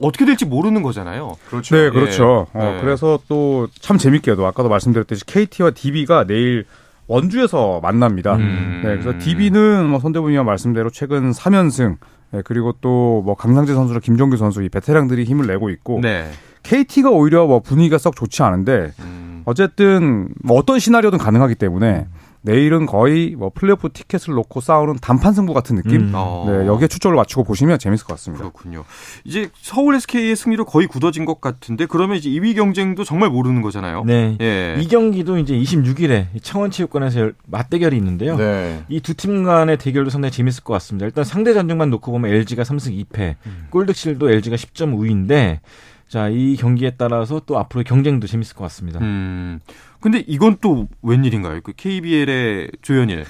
어떻게 0.00 0.24
될지 0.24 0.44
모르는 0.44 0.82
거잖아요. 0.82 1.36
그렇죠. 1.48 1.74
네, 1.74 1.90
그렇죠. 1.90 2.46
예. 2.54 2.58
어, 2.58 2.72
네. 2.74 2.80
그래서 2.80 3.18
또 3.28 3.66
참 3.80 3.98
재밌게도 3.98 4.46
아까도 4.46 4.68
말씀드렸듯이 4.68 5.24
KT와 5.26 5.70
DB가 5.72 6.24
내일 6.24 6.66
원주에서 7.08 7.80
만납니다. 7.82 8.36
음. 8.36 8.82
네, 8.84 8.96
그래서 8.96 9.18
DB는 9.18 9.86
뭐 9.88 9.98
손대분이와 9.98 10.44
말씀대로 10.44 10.90
최근 10.90 11.32
3연승 11.32 11.96
네, 12.30 12.42
그리고 12.44 12.72
또 12.80 13.22
뭐 13.24 13.34
강상재 13.34 13.74
선수랑 13.74 14.00
김종규 14.02 14.36
선수 14.36 14.62
이 14.62 14.68
베테랑들이 14.68 15.24
힘을 15.24 15.46
내고 15.46 15.70
있고 15.70 15.98
네. 16.00 16.30
KT가 16.62 17.10
오히려 17.10 17.46
뭐 17.46 17.60
분위기가 17.60 17.98
썩 17.98 18.14
좋지 18.14 18.42
않은데 18.42 18.92
음. 19.00 19.42
어쨌든 19.46 20.28
뭐 20.42 20.56
어떤 20.58 20.78
시나리오든 20.78 21.18
가능하기 21.18 21.54
때문에 21.56 22.06
음. 22.10 22.17
내일은 22.48 22.86
거의 22.86 23.34
뭐 23.36 23.50
플레이오프 23.54 23.90
티켓을 23.92 24.32
놓고 24.32 24.62
싸우는 24.62 24.96
단판 25.02 25.34
승부 25.34 25.52
같은 25.52 25.76
느낌. 25.76 26.00
음. 26.00 26.12
어. 26.14 26.46
네, 26.48 26.66
여기에 26.66 26.88
초점을 26.88 27.14
맞추고 27.14 27.44
보시면 27.44 27.78
재밌을 27.78 28.06
것 28.06 28.14
같습니다. 28.14 28.42
그렇군요. 28.42 28.84
이제 29.24 29.50
서울 29.60 29.94
SK의 29.96 30.34
승리로 30.34 30.64
거의 30.64 30.86
굳어진 30.86 31.26
것 31.26 31.42
같은데 31.42 31.84
그러면 31.84 32.16
이제 32.16 32.30
2위 32.30 32.56
경쟁도 32.56 33.04
정말 33.04 33.28
모르는 33.28 33.60
거잖아요. 33.60 34.04
네. 34.04 34.38
예. 34.40 34.76
이 34.80 34.88
경기도 34.88 35.36
이제 35.36 35.54
26일에 35.54 36.28
창원체육관에서 36.42 37.32
맞대결이 37.46 37.94
있는데요. 37.98 38.36
네. 38.36 38.82
이두 38.88 39.12
팀 39.14 39.44
간의 39.44 39.76
대결도 39.76 40.08
상당히 40.08 40.32
재밌을 40.32 40.64
것 40.64 40.72
같습니다. 40.74 41.04
일단 41.04 41.24
상대 41.24 41.52
전적만 41.52 41.90
놓고 41.90 42.10
보면 42.10 42.30
LG가 42.30 42.62
3승 42.62 43.04
2패, 43.04 43.34
음. 43.44 43.66
골득실도 43.68 44.30
LG가 44.30 44.56
10점 44.56 44.96
우위인데 44.98 45.60
자, 46.08 46.28
이 46.30 46.56
경기에 46.56 46.92
따라서 46.96 47.42
또 47.44 47.58
앞으로 47.58 47.84
경쟁도 47.84 48.26
재밌을 48.26 48.56
것 48.56 48.64
같습니다. 48.64 48.98
음. 49.00 49.60
근데 50.00 50.22
이건 50.26 50.58
또 50.60 50.86
웬일인가요? 51.02 51.60
그 51.62 51.72
KBL의 51.76 52.70
조현일. 52.82 53.24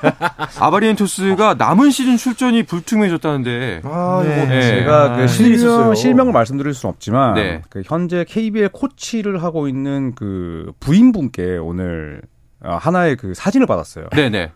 아바리엔토스가 0.58 1.54
남은 1.54 1.90
시즌 1.90 2.16
출전이 2.16 2.62
불투명해졌다는데. 2.62 3.82
아, 3.84 4.22
네. 4.24 4.46
네. 4.46 4.62
제가 4.62 5.16
그 5.16 5.28
실명, 5.28 5.94
실명을 5.94 6.32
말씀드릴 6.32 6.72
수는 6.72 6.92
없지만 6.94 7.34
네. 7.34 7.62
그 7.68 7.82
현재 7.84 8.24
KBL 8.26 8.70
코치를 8.70 9.42
하고 9.42 9.68
있는 9.68 10.14
그 10.14 10.72
부인분께 10.80 11.58
오늘 11.58 12.22
어, 12.62 12.78
하나의 12.80 13.16
그 13.16 13.34
사진을 13.34 13.66
받았어요. 13.66 14.08
네네. 14.10 14.52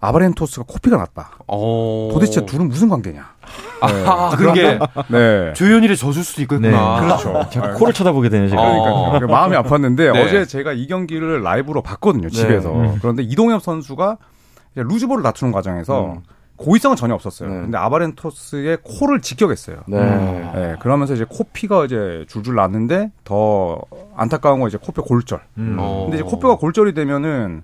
아바렌토스가 0.00 0.64
코피가 0.66 0.96
났다. 0.96 1.38
어... 1.46 2.08
도대체 2.12 2.46
둘은 2.46 2.68
무슨 2.68 2.88
관계냐? 2.88 3.34
네. 3.86 4.04
아, 4.06 4.30
그게 4.30 4.78
네. 5.08 5.52
조현일의 5.54 5.96
저줄 5.96 6.22
수도 6.24 6.42
있겠구나. 6.42 7.00
네. 7.00 7.06
그렇죠. 7.06 7.48
자꾸 7.50 7.68
네. 7.68 7.72
코를 7.74 7.92
쳐다보게 7.94 8.28
되네, 8.28 8.48
제가. 8.48 8.62
그러니까 8.62 9.26
마음이 9.26 9.56
아팠는데 9.56 10.12
네. 10.12 10.22
어제 10.22 10.44
제가 10.44 10.72
이 10.72 10.86
경기를 10.86 11.42
라이브로 11.42 11.82
봤거든요, 11.82 12.28
집에서. 12.28 12.72
음. 12.72 12.98
그런데 13.00 13.22
이동엽 13.22 13.62
선수가 13.62 14.18
루즈볼을 14.74 15.22
다투는 15.22 15.52
과정에서 15.52 16.12
음. 16.12 16.22
고의성은 16.56 16.96
전혀 16.96 17.14
없었어요. 17.14 17.48
네. 17.48 17.54
근데 17.62 17.78
아바렌토스의 17.78 18.78
코를 18.82 19.22
직격했어요. 19.22 19.78
네. 19.86 19.98
네. 20.54 20.76
그러면서 20.80 21.14
이제 21.14 21.24
코피가 21.28 21.86
이제 21.86 22.26
줄줄 22.28 22.54
났는데 22.54 23.10
더 23.24 23.80
안타까운 24.14 24.60
건 24.60 24.68
이제 24.68 24.78
코뼈 24.80 25.02
골절. 25.02 25.40
음. 25.56 25.76
근데 25.78 26.18
이제 26.18 26.22
코뼈가 26.22 26.56
골절이 26.56 26.92
되면은 26.92 27.62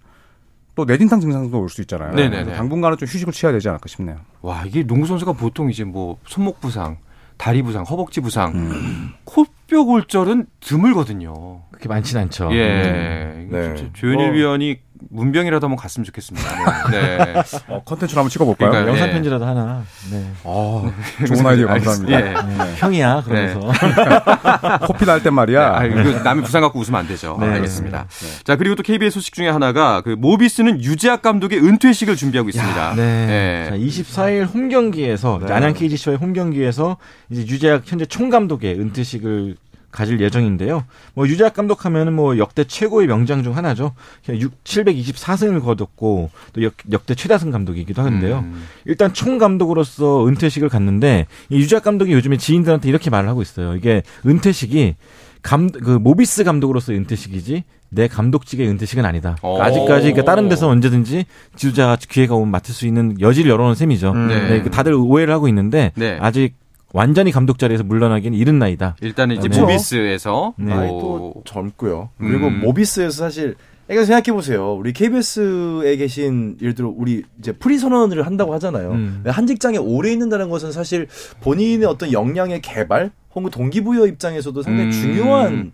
또 0.76 0.85
뇌진탕 0.85 1.21
증상도 1.21 1.59
올 1.61 1.68
수 1.68 1.80
있잖아요. 1.80 2.12
네네네. 2.14 2.54
당분간은 2.54 2.99
좀 2.99 3.09
휴식을 3.09 3.33
취해야 3.33 3.52
되지 3.52 3.68
않을까 3.68 3.88
싶네요. 3.88 4.18
와 4.42 4.62
이게 4.64 4.85
농구 4.87 5.06
선수가 5.06 5.33
보통 5.33 5.71
이제 5.71 5.83
뭐 5.85 6.18
손목 6.26 6.61
부상, 6.61 6.99
다리 7.38 7.62
부상, 7.62 7.83
허벅지 7.85 8.21
부상, 8.21 8.52
음. 8.54 9.12
코뼈 9.25 9.85
골절은 9.85 10.47
드물거든요. 10.61 11.62
그렇게 11.71 11.88
많진 11.88 12.18
않죠. 12.18 12.50
예. 12.52 13.47
네. 13.49 13.49
네. 13.50 13.92
조현일 13.95 14.26
뭐. 14.26 14.35
위원이 14.35 14.78
문병이라도 15.11 15.67
한번 15.67 15.76
갔으면 15.76 16.05
좋겠습니다. 16.05 16.91
네. 16.91 17.19
네. 17.25 17.35
어, 17.69 17.83
컨텐츠로 17.85 18.21
한번 18.21 18.31
찍어볼까요? 18.31 18.71
그러니까, 18.71 18.91
영상 18.91 19.09
예. 19.09 19.12
편지라도 19.12 19.45
하나. 19.45 19.83
네. 20.11 20.26
아, 20.45 20.93
좋은 21.26 21.47
아이디어 21.47 21.67
감사합니다. 21.67 22.21
예. 22.21 22.25
네. 22.25 22.75
형이야, 22.76 23.23
그러면서. 23.25 23.61
코피 24.87 25.05
날땐 25.05 25.35
말이야. 25.35 25.71
네. 25.71 25.76
아, 25.76 25.85
이거 25.85 26.23
남의 26.23 26.45
부상 26.45 26.62
갖고 26.62 26.79
웃으면 26.81 27.00
안 27.00 27.07
되죠. 27.07 27.37
네. 27.41 27.47
알겠습니다. 27.47 28.07
네. 28.09 28.45
자, 28.45 28.57
그리고 28.57 28.75
또 28.75 28.83
KBS 28.83 29.15
소식 29.15 29.35
중에 29.35 29.49
하나가 29.49 30.00
그 30.00 30.11
모비스는 30.11 30.83
유재학 30.83 31.23
감독의 31.23 31.59
은퇴식을 31.62 32.17
준비하고 32.17 32.49
있습니다. 32.49 32.81
야, 32.81 32.95
네. 32.95 33.67
자, 33.69 33.76
24일 33.76 34.53
홈 34.53 34.69
경기에서 34.69 35.41
안양 35.43 35.75
KGC와의 35.75 36.19
홈 36.19 36.33
경기에서 36.33 36.97
이제 37.31 37.43
유재학 37.43 37.83
현재 37.87 38.07
총 38.07 38.31
감독의 38.31 38.79
은퇴식을 38.79 39.57
가질 39.90 40.21
예정인데요. 40.21 40.85
뭐 41.14 41.26
유작 41.26 41.55
감독하면은 41.55 42.12
뭐 42.12 42.38
역대 42.38 42.64
최고의 42.64 43.07
명장 43.07 43.43
중 43.43 43.57
하나죠. 43.57 43.93
6, 44.28 44.64
724승을 44.64 45.62
거뒀고 45.62 46.31
또 46.52 46.62
역, 46.62 46.75
역대 46.93 47.14
최다승 47.14 47.50
감독이기도 47.50 48.02
하는데요. 48.02 48.38
음. 48.40 48.64
일단 48.85 49.12
총 49.12 49.38
감독으로서 49.38 50.26
은퇴식을 50.26 50.69
갔는데 50.69 51.26
이 51.49 51.57
유작 51.57 51.83
감독이 51.83 52.12
요즘에 52.12 52.37
지인들한테 52.37 52.88
이렇게 52.88 53.11
말을 53.11 53.28
하고 53.28 53.43
있어요. 53.43 53.75
이게 53.75 54.02
은퇴식이 54.26 54.97
감, 55.43 55.71
그 55.71 55.90
모비스 55.90 56.45
감독으로서 56.45 56.93
은퇴식이지 56.93 57.64
내 57.88 58.09
감독직의 58.09 58.69
은퇴식은 58.69 59.05
아니다. 59.05 59.37
그러니까 59.40 59.64
아직까지 59.64 60.02
그러니까 60.12 60.25
다른 60.25 60.49
데서 60.49 60.69
언제든지 60.69 61.25
지도자가 61.55 61.97
기회가 61.97 62.35
오면 62.35 62.50
맡을 62.50 62.75
수 62.75 62.87
있는 62.87 63.21
여지를 63.21 63.50
열어놓은 63.50 63.76
셈이죠. 63.76 64.11
음. 64.11 64.28
네. 64.28 64.49
네. 64.49 64.62
그 64.62 64.71
다들 64.71 64.95
오해를 64.95 65.33
하고 65.33 65.47
있는데 65.49 65.93
네. 65.95 66.19
아직 66.21 66.55
완전히 66.97 67.31
감독 67.31 67.59
자리에서 67.59 67.85
물러나기는 67.85 68.38
이른 68.38 68.59
나이다. 68.59 68.97
일단은 69.03 69.37
이제 69.37 69.49
네. 69.49 69.61
모비스에서 69.61 70.55
네. 70.57 70.75
나이도 70.75 71.43
젊고요. 71.45 72.09
그리고 72.17 72.47
음. 72.47 72.61
모비스에서 72.61 73.11
사실 73.11 73.55
그러니까 73.87 74.07
생각해 74.07 74.35
보세요. 74.35 74.73
우리 74.73 74.95
KBS에 74.95 75.97
계신 75.97 76.57
예를 76.59 76.75
들어 76.75 76.91
우리 76.97 77.23
이제 77.38 77.53
프리 77.53 77.79
선언을 77.79 78.25
한다고 78.25 78.55
하잖아요. 78.55 78.93
음. 78.93 79.23
한 79.26 79.47
직장에 79.47 79.76
오래 79.76 80.11
있는다는 80.11 80.49
것은 80.49 80.73
사실 80.73 81.07
본인의 81.43 81.87
어떤 81.87 82.12
역량의 82.12 82.62
개발 82.62 83.11
혹은 83.35 83.50
동기부여 83.50 84.07
입장에서도 84.07 84.62
상당히 84.62 84.87
음. 84.87 84.93
중요한 84.93 85.73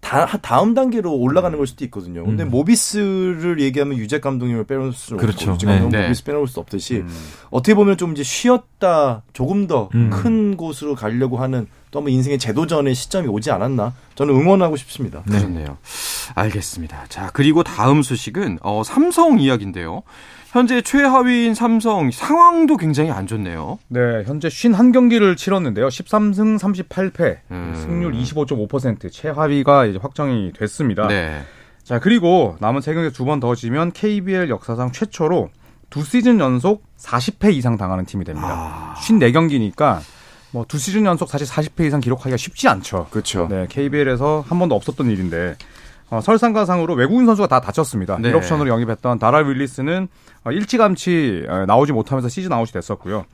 다, 0.00 0.26
다음 0.40 0.74
단계로 0.74 1.14
올라가는 1.14 1.56
걸 1.56 1.66
수도 1.66 1.84
있거든요. 1.84 2.24
근데 2.24 2.42
음. 2.44 2.50
모비스를 2.50 3.60
얘기하면 3.60 3.98
유재학 3.98 4.18
감독님을 4.18 4.64
빼놓을 4.64 4.92
수 4.92 5.16
그렇죠. 5.16 5.52
없고, 5.52 5.66
네. 5.66 5.80
네. 5.88 6.02
모비스 6.02 6.24
빼놓을 6.24 6.48
수 6.48 6.58
없듯이 6.58 6.96
음. 6.96 7.08
어떻게 7.50 7.74
보면 7.74 7.96
좀 7.96 8.12
이제 8.12 8.22
쉬었다 8.22 9.22
조금 9.32 9.66
더큰 9.66 9.90
음. 10.24 10.56
곳으로 10.56 10.94
가려고 10.94 11.36
하는 11.36 11.66
또 11.90 11.98
한번 11.98 12.12
인생의 12.12 12.38
재도전의 12.38 12.94
시점이 12.94 13.28
오지 13.28 13.50
않았나 13.50 13.94
저는 14.14 14.34
응원하고 14.34 14.76
싶습니다. 14.76 15.22
네. 15.26 15.38
그렇네요. 15.38 15.76
알겠습니다. 16.34 17.06
자 17.08 17.30
그리고 17.32 17.62
다음 17.62 18.02
소식은 18.02 18.58
어, 18.62 18.82
삼성 18.84 19.38
이야기인데요. 19.38 20.02
현재 20.52 20.82
최하위인 20.82 21.54
삼성 21.54 22.10
상황도 22.10 22.76
굉장히 22.76 23.10
안 23.10 23.26
좋네요. 23.26 23.78
네, 23.88 24.24
현재 24.26 24.48
51경기를 24.48 25.36
치렀는데요. 25.36 25.86
13승 25.88 26.58
38패, 26.58 27.38
음. 27.52 27.72
승률 27.76 28.12
25.5%, 28.14 29.12
최하위가 29.12 29.86
이제 29.86 29.98
확정이 30.02 30.52
됐습니다. 30.52 31.06
네. 31.06 31.42
자, 31.84 32.00
그리고 32.00 32.56
남은 32.60 32.80
3경기 32.80 33.14
두 33.14 33.24
번 33.24 33.38
더 33.38 33.54
지면 33.54 33.92
KBL 33.92 34.48
역사상 34.50 34.90
최초로 34.92 35.50
두 35.88 36.02
시즌 36.04 36.40
연속 36.40 36.84
40패 36.98 37.52
이상 37.54 37.76
당하는 37.76 38.04
팀이 38.04 38.24
됩니다. 38.24 38.48
아. 38.50 38.94
54경기니까 38.98 40.00
뭐 40.52 40.64
두 40.66 40.78
시즌 40.78 41.06
연속 41.06 41.28
사실 41.28 41.46
40패 41.46 41.86
이상 41.86 42.00
기록하기가 42.00 42.36
쉽지 42.36 42.66
않죠. 42.68 43.06
그렇죠. 43.10 43.46
네, 43.48 43.66
KBL에서 43.68 44.44
한 44.48 44.58
번도 44.58 44.74
없었던 44.74 45.08
일인데 45.10 45.56
어, 46.10 46.20
설상가상으로 46.20 46.94
외국인 46.94 47.26
선수가 47.26 47.46
다 47.46 47.60
다쳤습니다. 47.60 48.18
네. 48.20 48.32
1옵션으로 48.32 48.66
영입했던 48.66 49.20
다랄 49.20 49.48
윌리스는 49.48 50.08
어, 50.08 50.29
일찌감치 50.46 51.44
어, 51.48 51.66
나오지 51.66 51.92
못하면서 51.92 52.28
시즌 52.28 52.52
아웃이 52.52 52.72
됐었고요. 52.72 53.24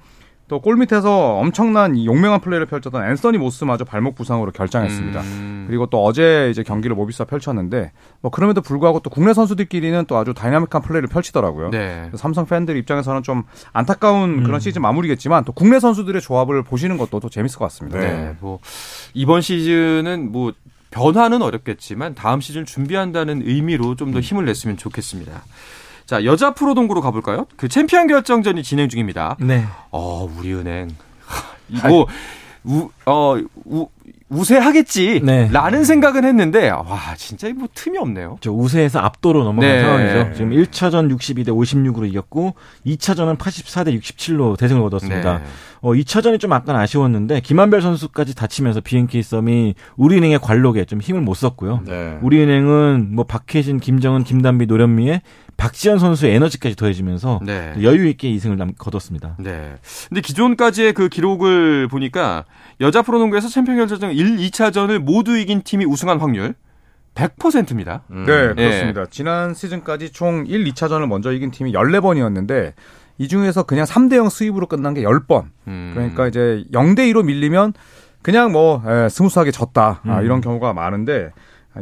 또 0.48 0.60
골 0.60 0.76
밑에서 0.76 1.38
엄청난 1.38 2.04
용맹한 2.04 2.40
플레이를 2.40 2.66
펼쳤던 2.66 3.04
앤서니 3.10 3.36
모스마저 3.36 3.84
발목 3.84 4.14
부상으로 4.14 4.52
결장했습니다. 4.52 5.20
음. 5.20 5.64
그리고 5.66 5.86
또 5.86 6.04
어제 6.04 6.48
이제 6.52 6.62
경기를 6.62 6.94
모비스와 6.94 7.26
펼쳤는데 7.26 7.90
뭐 8.20 8.30
그럼에도 8.30 8.60
불구하고 8.60 9.00
또 9.00 9.10
국내 9.10 9.34
선수들끼리는 9.34 10.04
또 10.06 10.16
아주 10.16 10.34
다이나믹한 10.34 10.82
플레이를 10.82 11.08
펼치더라고요. 11.08 11.70
네. 11.70 12.12
삼성 12.14 12.46
팬들 12.46 12.76
입장에서는 12.76 13.24
좀 13.24 13.42
안타까운 13.72 14.38
음. 14.38 14.44
그런 14.44 14.60
시즌 14.60 14.82
마무리겠지만 14.82 15.42
또 15.42 15.50
국내 15.50 15.80
선수들의 15.80 16.20
조합을 16.22 16.62
보시는 16.62 16.96
것도 16.96 17.18
또 17.18 17.28
재밌을 17.28 17.58
것 17.58 17.64
같습니다. 17.64 17.98
네. 17.98 18.06
네. 18.06 18.36
뭐 18.38 18.60
이번 19.14 19.40
시즌은 19.40 20.30
뭐 20.30 20.52
변화는 20.92 21.42
어렵겠지만 21.42 22.14
다음 22.14 22.40
시즌 22.40 22.64
준비한다는 22.64 23.42
의미로 23.44 23.96
좀 23.96 24.12
더 24.12 24.20
힘을 24.20 24.44
냈으면 24.44 24.76
좋겠습니다. 24.76 25.42
자, 26.06 26.24
여자 26.24 26.54
프로농구로 26.54 27.00
가볼까요? 27.00 27.46
그 27.56 27.68
챔피언 27.68 28.06
결정전이 28.06 28.62
진행 28.62 28.88
중입니다. 28.88 29.36
네. 29.40 29.64
어, 29.90 30.30
우리은행. 30.38 30.90
이거, 31.68 32.06
우, 32.64 32.88
어, 33.04 33.36
우, 33.64 33.88
우세하겠지. 34.28 35.20
네. 35.24 35.48
라는 35.52 35.84
생각은 35.84 36.24
했는데, 36.24 36.70
와, 36.70 37.14
진짜 37.16 37.48
뭐 37.54 37.68
틈이 37.74 37.98
없네요. 37.98 38.38
저 38.40 38.50
우세에서 38.50 38.98
압도로 39.00 39.44
넘어간 39.44 39.68
네. 39.68 39.80
상황이죠. 39.80 40.34
지금 40.34 40.50
1차전 40.50 41.16
62대 41.16 41.48
56으로 41.48 42.08
이겼고, 42.08 42.54
2차전은 42.86 43.38
84대 43.38 43.96
67로 44.00 44.58
대승을 44.58 44.82
거뒀습니다. 44.82 45.38
네. 45.38 45.44
어, 45.80 45.92
2차전이 45.92 46.40
좀 46.40 46.52
약간 46.52 46.74
아쉬웠는데, 46.76 47.40
김한별 47.40 47.82
선수까지 47.82 48.34
다치면서 48.34 48.80
BNK 48.80 49.22
썸이 49.22 49.74
우리은행의 49.96 50.40
관록에 50.40 50.84
좀 50.84 51.00
힘을 51.00 51.20
못 51.20 51.34
썼고요. 51.34 51.82
네. 51.86 52.18
우리은행은 52.22 53.14
뭐 53.14 53.24
박혜진, 53.24 53.78
김정은, 53.78 54.24
김단비, 54.24 54.66
노련미에 54.66 55.22
박지현 55.56 55.98
선수의 55.98 56.34
에너지까지 56.34 56.76
더해지면서 56.76 57.40
네. 57.42 57.72
여유 57.82 58.06
있게 58.08 58.30
2승을 58.30 58.76
거뒀습니다. 58.76 59.36
네. 59.38 59.76
근데 60.08 60.20
기존까지의 60.20 60.92
그 60.92 61.08
기록을 61.08 61.88
보니까 61.88 62.44
여자 62.80 63.02
프로농구에서 63.02 63.48
챔피언 63.48 63.78
결정전 63.78 64.12
1, 64.12 64.36
2차전을 64.36 64.98
모두 64.98 65.36
이긴 65.36 65.62
팀이 65.62 65.84
우승한 65.86 66.20
확률 66.20 66.54
100%입니다. 67.14 68.02
음. 68.10 68.24
네, 68.26 68.54
그렇습니다. 68.54 69.04
네. 69.04 69.10
지난 69.10 69.54
시즌까지 69.54 70.12
총 70.12 70.44
1, 70.46 70.64
2차전을 70.64 71.06
먼저 71.06 71.32
이긴 71.32 71.50
팀이 71.50 71.72
14번이었는데 71.72 72.74
이 73.18 73.28
중에서 73.28 73.62
그냥 73.62 73.86
3대 73.86 74.16
0 74.16 74.28
sweep으로 74.28 74.66
끝난 74.66 74.92
게 74.92 75.02
10번. 75.02 75.46
음. 75.68 75.92
그러니까 75.94 76.28
이제 76.28 76.64
0대 76.72 77.10
2로 77.12 77.24
밀리면 77.24 77.72
그냥 78.20 78.52
뭐 78.52 78.82
에, 78.86 79.08
스무스하게 79.08 79.52
졌다. 79.52 79.82
아, 79.82 80.00
음. 80.04 80.10
아, 80.10 80.20
이런 80.20 80.42
경우가 80.42 80.74
많은데 80.74 81.32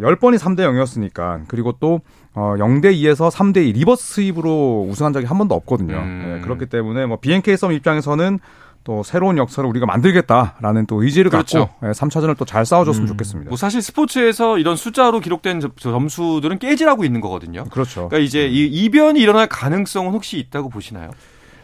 10번이 0.01 0.39
3대 0.39 0.61
0이었으니까 0.61 1.43
그리고 1.49 1.73
또 1.81 2.01
어, 2.35 2.55
0대 2.59 2.87
2에서 2.97 3.31
3대 3.31 3.59
2 3.67 3.73
reverse 3.73 4.15
sweep으로 4.15 4.87
우승한 4.91 5.13
적이 5.13 5.27
한 5.27 5.39
번도 5.39 5.55
없거든요. 5.55 5.97
음. 5.97 6.35
네, 6.37 6.41
그렇기 6.43 6.67
때문에 6.67 7.07
뭐 7.07 7.19
BNK 7.21 7.57
썸 7.57 7.73
입장에서는 7.73 8.39
또 8.83 9.03
새로운 9.03 9.39
역사를 9.39 9.67
우리가 9.67 9.87
만들겠다라는 9.87 10.85
또 10.87 11.03
의지를 11.03 11.31
그렇죠. 11.31 11.69
갖고 11.81 11.87
3차전을 11.87 12.37
또 12.37 12.45
잘 12.45 12.67
싸워줬으면 12.67 13.07
음. 13.07 13.09
좋겠습니다. 13.09 13.49
뭐 13.49 13.57
사실 13.57 13.81
스포츠에서 13.81 14.59
이런 14.59 14.77
숫자로 14.77 15.21
기록된 15.21 15.63
점수들은 15.79 16.59
깨지라고 16.59 17.05
있는 17.05 17.23
거거든요. 17.23 17.65
그렇죠. 17.71 18.09
그러니까 18.09 18.19
이제 18.19 18.47
이 18.47 18.67
이변이 18.67 19.21
일어날 19.21 19.47
가능성은 19.49 20.13
혹시 20.13 20.39
있다고 20.39 20.69
보시나요? 20.69 21.11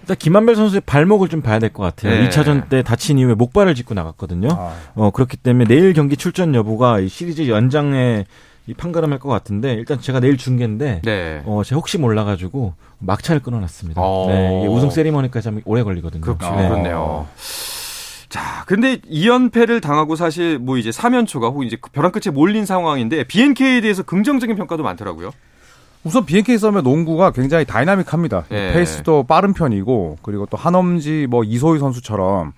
일단 0.03 0.17
김한별 0.19 0.57
선수의 0.57 0.83
발목을 0.87 1.29
좀 1.29 1.41
봐야 1.43 1.59
될 1.59 1.71
것 1.71 1.83
같아요. 1.83 2.21
네. 2.23 2.29
2차전 2.29 2.69
때 2.69 2.83
다친 2.83 3.19
이후에 3.19 3.35
목발을 3.35 3.75
짚고 3.75 3.95
나갔거든요. 3.95 4.49
아. 4.53 4.75
어, 4.95 5.11
그렇기 5.11 5.37
때문에 5.37 5.67
내일 5.67 5.93
경기 5.93 6.17
출전 6.17 6.55
여부가 6.55 7.01
이 7.01 7.09
시리즈 7.09 7.49
연장에 7.49 8.25
이 8.67 8.75
판가름할 8.75 9.19
것 9.19 9.29
같은데 9.29 9.73
일단 9.73 10.01
제가 10.01 10.21
내일 10.21 10.37
중계인데 10.37 11.01
네. 11.05 11.43
어 11.45 11.63
제가 11.65 11.77
혹시 11.79 11.99
몰라가지고 11.99 12.75
막차를 12.99 13.41
끊어놨습니다. 13.43 14.01
어. 14.03 14.27
네, 14.29 14.67
우승 14.69 14.91
세리머니까지 14.91 15.49
하면 15.49 15.63
오래 15.65 15.83
걸리거든요. 15.83 16.21
그렇죠. 16.21 16.55
네. 16.57 16.69
그렇네요. 16.69 17.27
자, 18.29 18.63
근데 18.67 18.99
2연패를 19.01 19.83
당하고 19.83 20.15
사실 20.15 20.59
뭐 20.61 20.77
이제 20.79 20.91
3연초가 20.91 21.45
혹은 21.51 21.67
이제 21.67 21.77
벼랑 21.93 22.13
끝에 22.13 22.33
몰린 22.33 22.65
상황인데 22.65 23.25
BNK에 23.25 23.81
대해서 23.81 24.05
긍정적인 24.05 24.55
평가도 24.55 24.85
많더라고요. 24.85 25.33
우선 26.05 26.25
BNK 26.25 26.59
썸의 26.59 26.83
농구가 26.83 27.31
굉장히 27.31 27.65
다이나믹합니다. 27.65 28.45
네. 28.49 28.73
페이스도 28.73 29.25
빠른 29.25 29.53
편이고 29.53 30.19
그리고 30.23 30.47
또 30.47 30.57
한엄지 30.57 31.27
뭐 31.29 31.45
이소희 31.45 31.79
선수처럼 31.79 32.53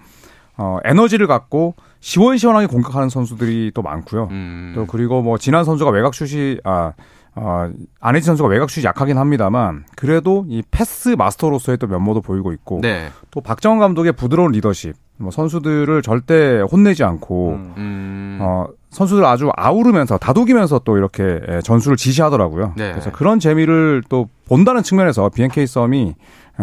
어 0.59 0.79
에너지를 0.85 1.27
갖고 1.27 1.75
시원시원하게 2.01 2.67
공격하는 2.67 3.09
선수들이 3.09 3.73
또 3.75 3.83
많고요. 3.83 4.29
음. 4.31 4.73
또 4.75 4.87
그리고 4.87 5.23
뭐 5.23 5.39
지난 5.39 5.65
선수가 5.65 5.91
외곽 5.91 6.15
슛이 6.15 6.59
아 6.65 6.93
어, 7.35 7.71
안혜지 8.01 8.27
선수가 8.27 8.49
외곽 8.49 8.71
슛이 8.71 8.85
약하긴 8.85 9.17
합니다만 9.17 9.85
그래도 9.97 10.45
이 10.49 10.63
패스 10.71 11.11
마스터로서의 11.11 11.79
또 11.79 11.87
면모도 11.87 12.21
보이고 12.21 12.53
있고 12.53 12.81
네. 12.83 13.09
또 13.31 13.41
박정은 13.41 13.79
감독의 13.81 14.13
부드러운 14.13 14.53
리더십, 14.53 14.95
뭐 15.17 15.31
선수들을 15.31 16.03
절대 16.03 16.61
혼내지 16.61 17.05
않고 17.05 17.53
음. 17.79 18.39
어, 18.43 18.67
선수들 18.93 19.25
아주 19.25 19.51
아우르면서 19.57 20.19
다독이면서 20.19 20.81
또 20.85 20.99
이렇게 20.99 21.41
전술을 21.65 21.97
지시하더라고요. 21.97 22.75
네. 22.77 22.93
그래서 22.93 23.11
그런 23.11 23.41
재미를 23.41 24.03
또 24.09 24.29
본다는 24.47 24.83
측면에서 24.83 25.31
BNK 25.31 25.67
썸이 25.67 26.15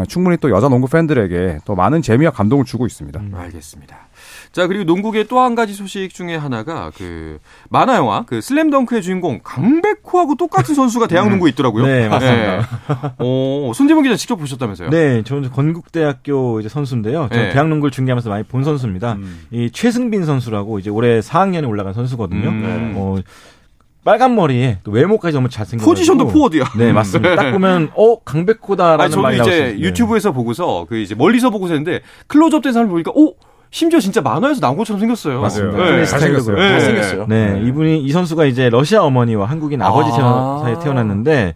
충분히 0.07 0.37
또 0.37 0.51
여자 0.51 0.69
농구 0.69 0.87
팬들에게 0.87 1.59
또 1.65 1.75
많은 1.75 2.03
재미와 2.03 2.31
감동을 2.31 2.65
주고 2.65 2.85
있습니다. 2.85 3.19
음, 3.19 3.33
알겠습니다. 3.35 3.97
자, 4.51 4.65
그리고 4.67 4.83
농구계 4.83 5.25
또 5.25 5.39
한 5.39 5.55
가지 5.55 5.73
소식 5.73 6.13
중에 6.13 6.35
하나가 6.35 6.91
그 6.97 7.37
만화 7.69 7.95
영화 7.95 8.23
그 8.25 8.41
슬램덩크의 8.41 9.01
주인공 9.01 9.39
강백호하고 9.43 10.35
똑같은 10.35 10.75
선수가 10.75 11.07
대학 11.07 11.29
농구에 11.29 11.49
있더라고요. 11.51 11.85
네, 11.85 12.09
맞습니다. 12.09 12.57
네. 12.57 12.61
어, 13.19 13.71
손대문 13.73 14.03
기자 14.03 14.15
직접 14.15 14.35
보셨다면서요? 14.35 14.89
네, 14.89 15.23
저는 15.23 15.51
건국대학교 15.51 16.59
이제 16.59 16.67
선수인데요. 16.67 17.29
저 17.31 17.39
네. 17.39 17.51
대학 17.51 17.67
농구를 17.69 17.91
중계하면서 17.91 18.29
많이 18.29 18.43
본 18.43 18.63
선수입니다. 18.63 19.13
음. 19.13 19.45
이 19.51 19.69
최승빈 19.71 20.25
선수라고 20.25 20.79
이제 20.79 20.89
올해 20.89 21.19
4학년에 21.19 21.67
올라간 21.67 21.93
선수거든요. 21.93 22.49
음. 22.49 22.93
어, 22.97 23.17
빨간 24.03 24.33
머리에 24.35 24.79
또 24.83 24.91
외모까지 24.91 25.35
너무 25.35 25.49
잘생겨. 25.49 25.85
포지션도 25.85 26.27
포워드야. 26.27 26.63
네 26.77 26.91
맞습니다. 26.93 27.35
딱 27.35 27.51
보면 27.51 27.91
어 27.95 28.19
강백호다라는 28.23 29.13
아니, 29.13 29.21
말이 29.21 29.39
이제 29.39 29.77
유튜브에서 29.79 30.31
보고서 30.31 30.85
그 30.89 30.97
이제 30.97 31.15
멀리서 31.15 31.49
보고서 31.49 31.73
했는데 31.75 32.01
클로즈업된 32.27 32.73
사람을 32.73 32.89
보니까 32.91 33.11
오 33.13 33.35
심지어 33.71 33.99
진짜 33.99 34.21
만화에서 34.21 34.59
나온 34.61 34.77
것처럼 34.77 34.99
생겼어요. 34.99 35.41
맞습니다. 35.41 35.77
네. 35.77 36.05
잘 36.05 36.19
생겼어요. 36.19 36.55
네. 36.55 36.69
잘 36.69 36.81
생겼어요. 36.81 37.25
네. 37.27 37.53
네. 37.53 37.67
이분이 37.67 38.01
이 38.01 38.11
선수가 38.11 38.45
이제 38.45 38.69
러시아 38.69 39.03
어머니와 39.03 39.45
한국인 39.45 39.81
아버지 39.81 40.09
아~ 40.13 40.61
사이에 40.63 40.79
태어났는데 40.79 41.53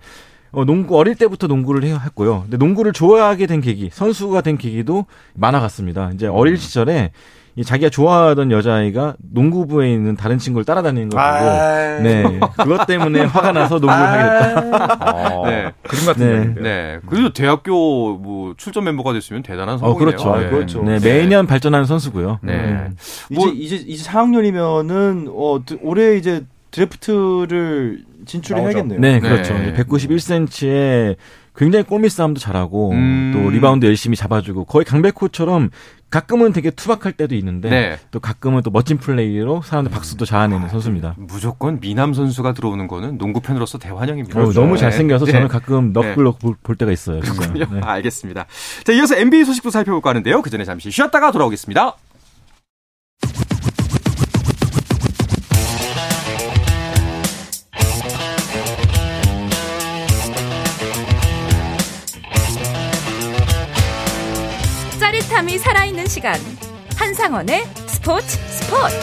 어, 0.51 0.65
농구 0.65 0.97
어릴 0.99 1.15
때부터 1.15 1.47
농구를 1.47 1.83
했고요. 1.83 2.41
근데 2.43 2.57
농구를 2.57 2.93
좋아하게 2.93 3.47
된 3.47 3.59
계기, 3.59 3.89
선수가 3.91 4.41
된 4.41 4.57
계기도 4.57 5.05
만화 5.33 5.59
같습니다. 5.59 6.11
이제 6.13 6.27
어릴 6.27 6.57
시절에 6.57 7.11
이 7.11 7.42
자기가 7.61 7.89
좋아하던 7.89 8.51
여자아이가 8.51 9.15
농구부에 9.31 9.93
있는 9.93 10.15
다른 10.15 10.39
친구를 10.39 10.65
따라다니는 10.65 11.09
걸 11.09 11.19
보고 11.19 11.49
아. 11.49 11.99
네 11.99 12.39
그것 12.57 12.87
때문에 12.87 13.25
화가 13.25 13.51
나서 13.51 13.75
농구를 13.75 13.95
하게 13.95 14.23
됐다. 14.23 14.97
아. 14.99 15.41
네 15.45 15.71
그림 15.83 16.05
같은 16.05 16.55
네. 16.55 16.61
네. 16.61 16.99
그래도 17.05 17.31
대학교 17.31 18.17
뭐 18.17 18.55
출전 18.57 18.85
멤버가 18.85 19.13
됐으면 19.13 19.43
대단한 19.43 19.77
성공이네요. 19.77 20.15
어, 20.15 20.23
그렇죠. 20.23 20.39
네. 20.41 20.49
그렇죠. 20.49 20.83
네. 20.83 20.99
매년 20.99 21.45
발전하는 21.45 21.85
선수고요. 21.85 22.39
네. 22.41 22.53
음. 22.53 22.95
뭐 23.29 23.49
이제 23.49 23.75
이제 23.75 23.85
이제 23.87 24.09
4학년이면은 24.09 25.27
어 25.29 25.61
올해 25.81 26.17
이제 26.17 26.43
드래프트를 26.71 28.03
진출해야겠네요. 28.25 28.99
네, 28.99 29.19
그렇죠. 29.19 29.53
네. 29.53 29.73
191cm에 29.73 31.15
굉장히 31.55 31.85
골밑 31.85 32.11
싸움도 32.11 32.39
잘하고 32.39 32.91
음. 32.91 33.31
또 33.33 33.49
리바운드 33.51 33.85
열심히 33.85 34.17
잡아주고 34.17 34.65
거의 34.65 34.85
강백호처럼 34.85 35.69
가끔은 36.13 36.53
되게 36.53 36.69
투박할 36.69 37.13
때도 37.13 37.33
있는데 37.33 37.69
네. 37.71 37.99
또 38.11 38.19
가끔은 38.19 38.61
또 38.61 38.69
멋진 38.69 38.99
플레이로 38.99 39.63
사람들 39.63 39.91
박수도 39.91 40.25
자아내는 40.25 40.67
아, 40.67 40.69
선수입니다. 40.69 41.15
무조건 41.17 41.79
미남 41.79 42.13
선수가 42.13 42.53
들어오는 42.53 42.87
거는 42.87 43.17
농구 43.17 43.41
팬으로서 43.41 43.79
대환영입니다. 43.79 44.39
어, 44.39 44.51
너무 44.53 44.77
잘생겨서 44.77 45.25
네. 45.25 45.31
저는 45.31 45.47
가끔 45.47 45.91
넋글럭 45.91 46.37
네. 46.39 46.51
볼 46.61 46.75
때가 46.75 46.91
있어요. 46.91 47.19
그렇군요. 47.19 47.65
네. 47.71 47.81
알겠습니다. 47.83 48.45
자, 48.83 48.93
이어서 48.93 49.15
NBA 49.15 49.43
소식도 49.43 49.71
살펴볼까 49.71 50.11
하는데요. 50.11 50.43
그 50.43 50.51
전에 50.51 50.65
잠시 50.65 50.91
쉬었다가 50.91 51.31
돌아오겠습니다. 51.31 51.95
짜릿함이 65.43 65.57
살아있는 65.57 66.05
시간 66.07 66.35
한상원의 66.95 67.65
스포츠 67.87 68.27
스포츠 68.27 68.95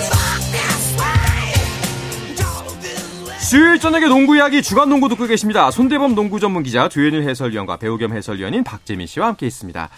수요일 3.38 3.78
저녁에 3.78 4.06
농구 4.06 4.36
이야기 4.36 4.62
주간 4.62 4.88
농구 4.88 5.08
듣고 5.08 5.26
계십니다. 5.26 5.70
손대범 5.70 6.14
농구 6.14 6.40
전문 6.40 6.62
기자 6.62 6.88
조현일 6.88 7.28
해설위원과 7.28 7.76
배우 7.76 7.98
겸 7.98 8.12
해설위원인 8.12 8.64
박재민 8.64 9.06
씨와 9.06 9.28
함께 9.28 9.46
있습니다. 9.46 9.88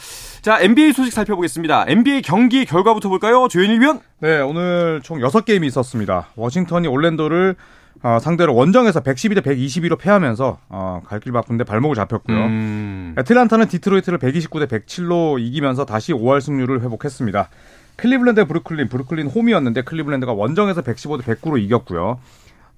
자, 0.41 0.61
NBA 0.61 0.93
소식 0.93 1.13
살펴보겠습니다. 1.13 1.85
NBA 1.89 2.23
경기 2.23 2.65
결과부터 2.65 3.09
볼까요? 3.09 3.49
조현일 3.49 3.81
위원? 3.81 4.01
네, 4.21 4.41
오늘 4.41 5.01
총 5.05 5.19
6게임이 5.19 5.67
있었습니다. 5.67 6.29
워싱턴이 6.37 6.89
올랜도를 6.89 7.57
어, 8.03 8.19
상대로 8.21 8.55
원정에서 8.55 9.01
112대 9.01 9.43
122로 9.43 9.99
패하면서 9.99 10.59
어, 10.69 11.03
갈 11.07 11.21
길 11.21 11.33
바쁜데 11.33 11.65
발목을 11.65 11.95
잡혔고요. 11.95 12.37
음. 12.37 13.15
애틀란타는 13.19 13.69
디트로이트를 13.69 14.19
129대 14.19 14.67
107로 14.69 15.39
이기면서 15.41 15.85
다시 15.85 16.13
5할 16.13 16.41
승률을 16.41 16.81
회복했습니다. 16.83 17.49
클리블랜드 17.97 18.47
브루클린, 18.47 18.89
브루클린 18.89 19.29
홈이었는데 19.29 19.83
클리블랜드가 19.83 20.33
원정에서 20.33 20.83
115대 20.83 21.23
109로 21.23 21.63
이겼고요. 21.63 22.19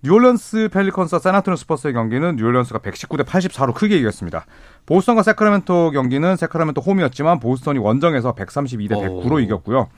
뉴올리언스 0.02 0.68
펠리컨스와 0.70 1.18
샌안토니오 1.20 1.56
스퍼스의 1.56 1.94
경기는 1.94 2.36
뉴올리언스가 2.36 2.80
119대 2.80 3.24
84로 3.24 3.72
크게 3.72 3.96
이겼습니다. 3.96 4.44
보스턴과 4.84 5.22
새크라멘토 5.22 5.92
경기는 5.92 6.36
새크라멘토 6.36 6.82
홈이었지만 6.82 7.40
보스턴이 7.40 7.78
원정에서 7.78 8.34
132대 8.34 8.90
109로 8.90 9.32
오. 9.32 9.40
이겼고요. 9.40 9.88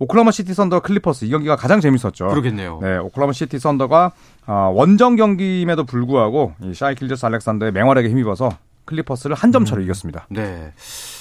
오클라호마 0.00 0.30
시티 0.32 0.54
선더 0.54 0.80
클리퍼스 0.80 1.26
이 1.26 1.30
경기가 1.30 1.56
가장 1.56 1.80
재밌었죠. 1.80 2.28
그러겠네요. 2.28 2.78
네, 2.82 2.96
오클라호마 2.96 3.32
시티 3.32 3.58
선더가 3.58 4.12
어, 4.46 4.72
원정 4.74 5.16
경기임에도 5.16 5.84
불구하고 5.84 6.54
이 6.62 6.74
샤이 6.74 6.94
길저스 6.94 7.26
알렉산더의 7.26 7.70
맹활약에 7.72 8.08
힘입어서 8.08 8.50
클리퍼스를 8.86 9.36
한 9.36 9.52
점 9.52 9.64
차로 9.64 9.82
이겼습니다. 9.82 10.26
네. 10.30 10.72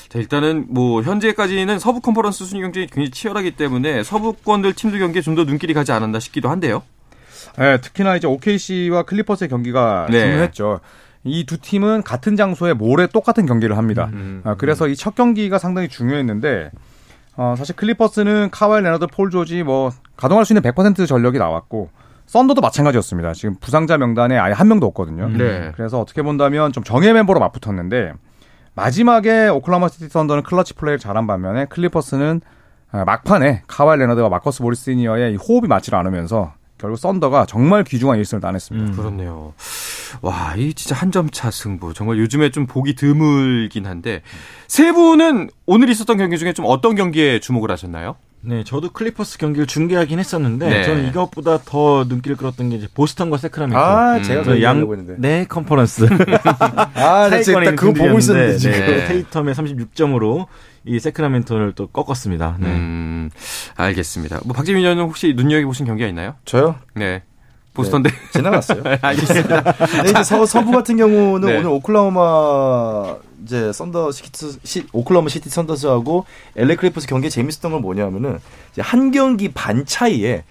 자, 0.08 0.18
일단은 0.18 0.68
뭐 0.70 1.02
현재까지는 1.04 1.78
서부 1.78 2.00
컨퍼런스 2.02 2.46
순위 2.46 2.62
경쟁이 2.62 2.88
굉장히 2.88 3.12
치열하기 3.12 3.52
때문에 3.52 4.02
서부권들 4.04 4.74
팀들 4.74 4.98
경기에 5.00 5.22
좀 5.22 5.36
더 5.36 5.44
눈길이 5.44 5.74
가지 5.74 5.92
않았나 5.92 6.20
싶기도 6.20 6.50
한데요. 6.50 6.82
네, 7.58 7.80
특히나 7.82 8.16
이제 8.16 8.28
OKC와 8.28 9.04
클리퍼스의 9.04 9.50
경기가 9.50 10.08
네. 10.10 10.22
중요했죠. 10.22 10.80
이 11.26 11.44
두 11.46 11.58
팀은 11.58 12.04
같은 12.04 12.38
장소에 12.38 12.72
모레 12.74 13.08
똑같은 13.08 13.46
경기를 13.46 13.78
합니다. 13.78 14.10
음. 14.14 14.42
아, 14.46 14.56
그래서 14.56 14.88
이 14.88 14.96
첫 14.96 15.16
경기가 15.16 15.60
상당히 15.60 15.90
중요했는데 15.90 16.72
어, 17.36 17.56
사실 17.58 17.76
클리퍼스는 17.76 18.50
카와일 18.52 18.84
레너드, 18.84 19.08
폴 19.08 19.30
조지 19.30 19.64
뭐 19.64 19.92
가동할 20.18 20.46
수 20.46 20.54
있는 20.54 20.62
100% 20.62 21.08
전력이 21.08 21.38
나왔고 21.38 21.90
썬더도 22.26 22.62
마찬가지였습니다. 22.62 23.34
지금 23.34 23.56
부상자 23.60 23.98
명단에 23.98 24.38
아예 24.38 24.54
한 24.54 24.68
명도 24.68 24.86
없거든요. 24.88 25.30
네. 25.30 25.72
그래서 25.76 26.00
어떻게 26.00 26.22
본다면 26.22 26.72
좀 26.72 26.84
정예 26.84 27.14
멤버로 27.14 27.40
맞붙었는데 27.40 28.14
마지막에 28.76 29.48
오클라호마 29.48 29.88
시티 29.90 30.10
썬더는 30.10 30.44
clutch 30.44 30.76
play를 30.76 31.00
잘한 31.00 31.26
반면에 31.28 31.66
클리퍼스는 31.66 32.42
아, 32.92 33.06
막판에 33.06 33.64
카와일 33.68 34.00
레너드와 34.02 34.30
마커스 34.30 34.62
모리스 34.62 34.86
시니어의 34.92 35.34
이 35.34 35.36
호흡이 35.36 35.68
맞지 35.68 35.94
않으면서 35.94 36.54
결국 36.80 36.98
썬더가 36.98 37.46
정말 37.46 37.84
귀중한 37.84 38.20
1승을 38.22 38.42
따냈습니다. 38.42 38.96
그렇네요. 38.96 39.54
와, 40.22 40.56
이 40.58 40.74
진짜 40.74 40.96
한 40.96 41.12
점 41.12 41.30
차 41.32 41.52
승부. 41.52 41.94
정말 41.94 42.18
요즘에 42.20 42.50
좀 42.52 42.66
보기 42.66 42.96
드물긴 42.96 43.86
한데 43.86 44.22
세 44.68 44.92
분은 44.92 45.50
오늘 45.66 45.90
있었던 45.90 46.18
경기 46.18 46.38
중에 46.38 46.54
좀 46.54 46.66
어떤 46.68 46.96
경기에 46.96 47.40
주목을 47.40 47.70
하셨나요? 47.72 48.16
네, 48.42 48.64
저도 48.64 48.92
클리퍼스 48.92 49.38
경기를 49.38 49.68
중계하긴 49.68 50.18
했었는데 50.18 50.70
네. 50.70 50.84
저는 50.84 51.08
이것보다 51.10 51.60
더 51.64 52.06
눈길을 52.08 52.38
끌었던 52.38 52.70
게 52.70 52.78
이제 52.78 52.88
보스턴과 52.94 53.38
세크라멘토. 53.38 53.78
아, 53.78 54.22
제가 54.22 54.42
음, 54.42 54.46
그 54.46 54.62
양, 54.64 54.78
했는데. 54.80 55.16
네 55.18 55.46
컨퍼런스. 55.46 56.08
아, 56.96 57.30
나 57.30 57.42
지금 57.42 57.64
딱 57.64 57.76
그거 57.76 57.94
보고 57.94 58.18
있었는데, 58.18 58.58
지금. 58.58 58.80
네. 58.80 59.08
테이텀의 59.08 59.54
36점으로 59.54 60.48
이 60.86 61.00
세크라멘토를 61.00 61.74
또 61.74 61.88
꺾었습니다. 61.88 62.58
네. 62.60 62.68
음, 62.68 63.30
알겠습니다. 63.76 64.40
뭐 64.46 64.54
박재민 64.54 64.84
위원은 64.84 65.04
혹시 65.04 65.34
눈여겨 65.36 65.68
보신 65.68 65.86
경기가 65.86 66.08
있나요? 66.08 66.36
저요? 66.46 66.76
네. 66.96 67.24
보스턴 67.80 68.04
대 68.04 68.10
지나갔어요. 68.32 68.84
알겠습니다. 69.02 69.62
근데 69.74 70.10
이제 70.12 70.24
서, 70.24 70.46
서부 70.46 70.72
같은 70.72 70.98
경우는 70.98 71.48
네. 71.48 71.58
오늘 71.58 71.70
오클라호마 71.70 73.16
이제 73.46 73.72
썬더 73.74 74.12
시티 74.12 74.52
시, 74.64 74.84
오클라호마 74.94 75.30
시티 75.30 75.50
선더스하고 75.50 76.26
LA 76.56 76.76
클리퍼스 76.78 77.08
경기에 77.08 77.30
재밌었던 77.30 77.72
건 77.72 77.82
뭐냐면은 77.82 78.40
이제 78.72 78.82
한 78.82 79.12
경기 79.12 79.50
반 79.52 79.86
차이에 79.86 80.44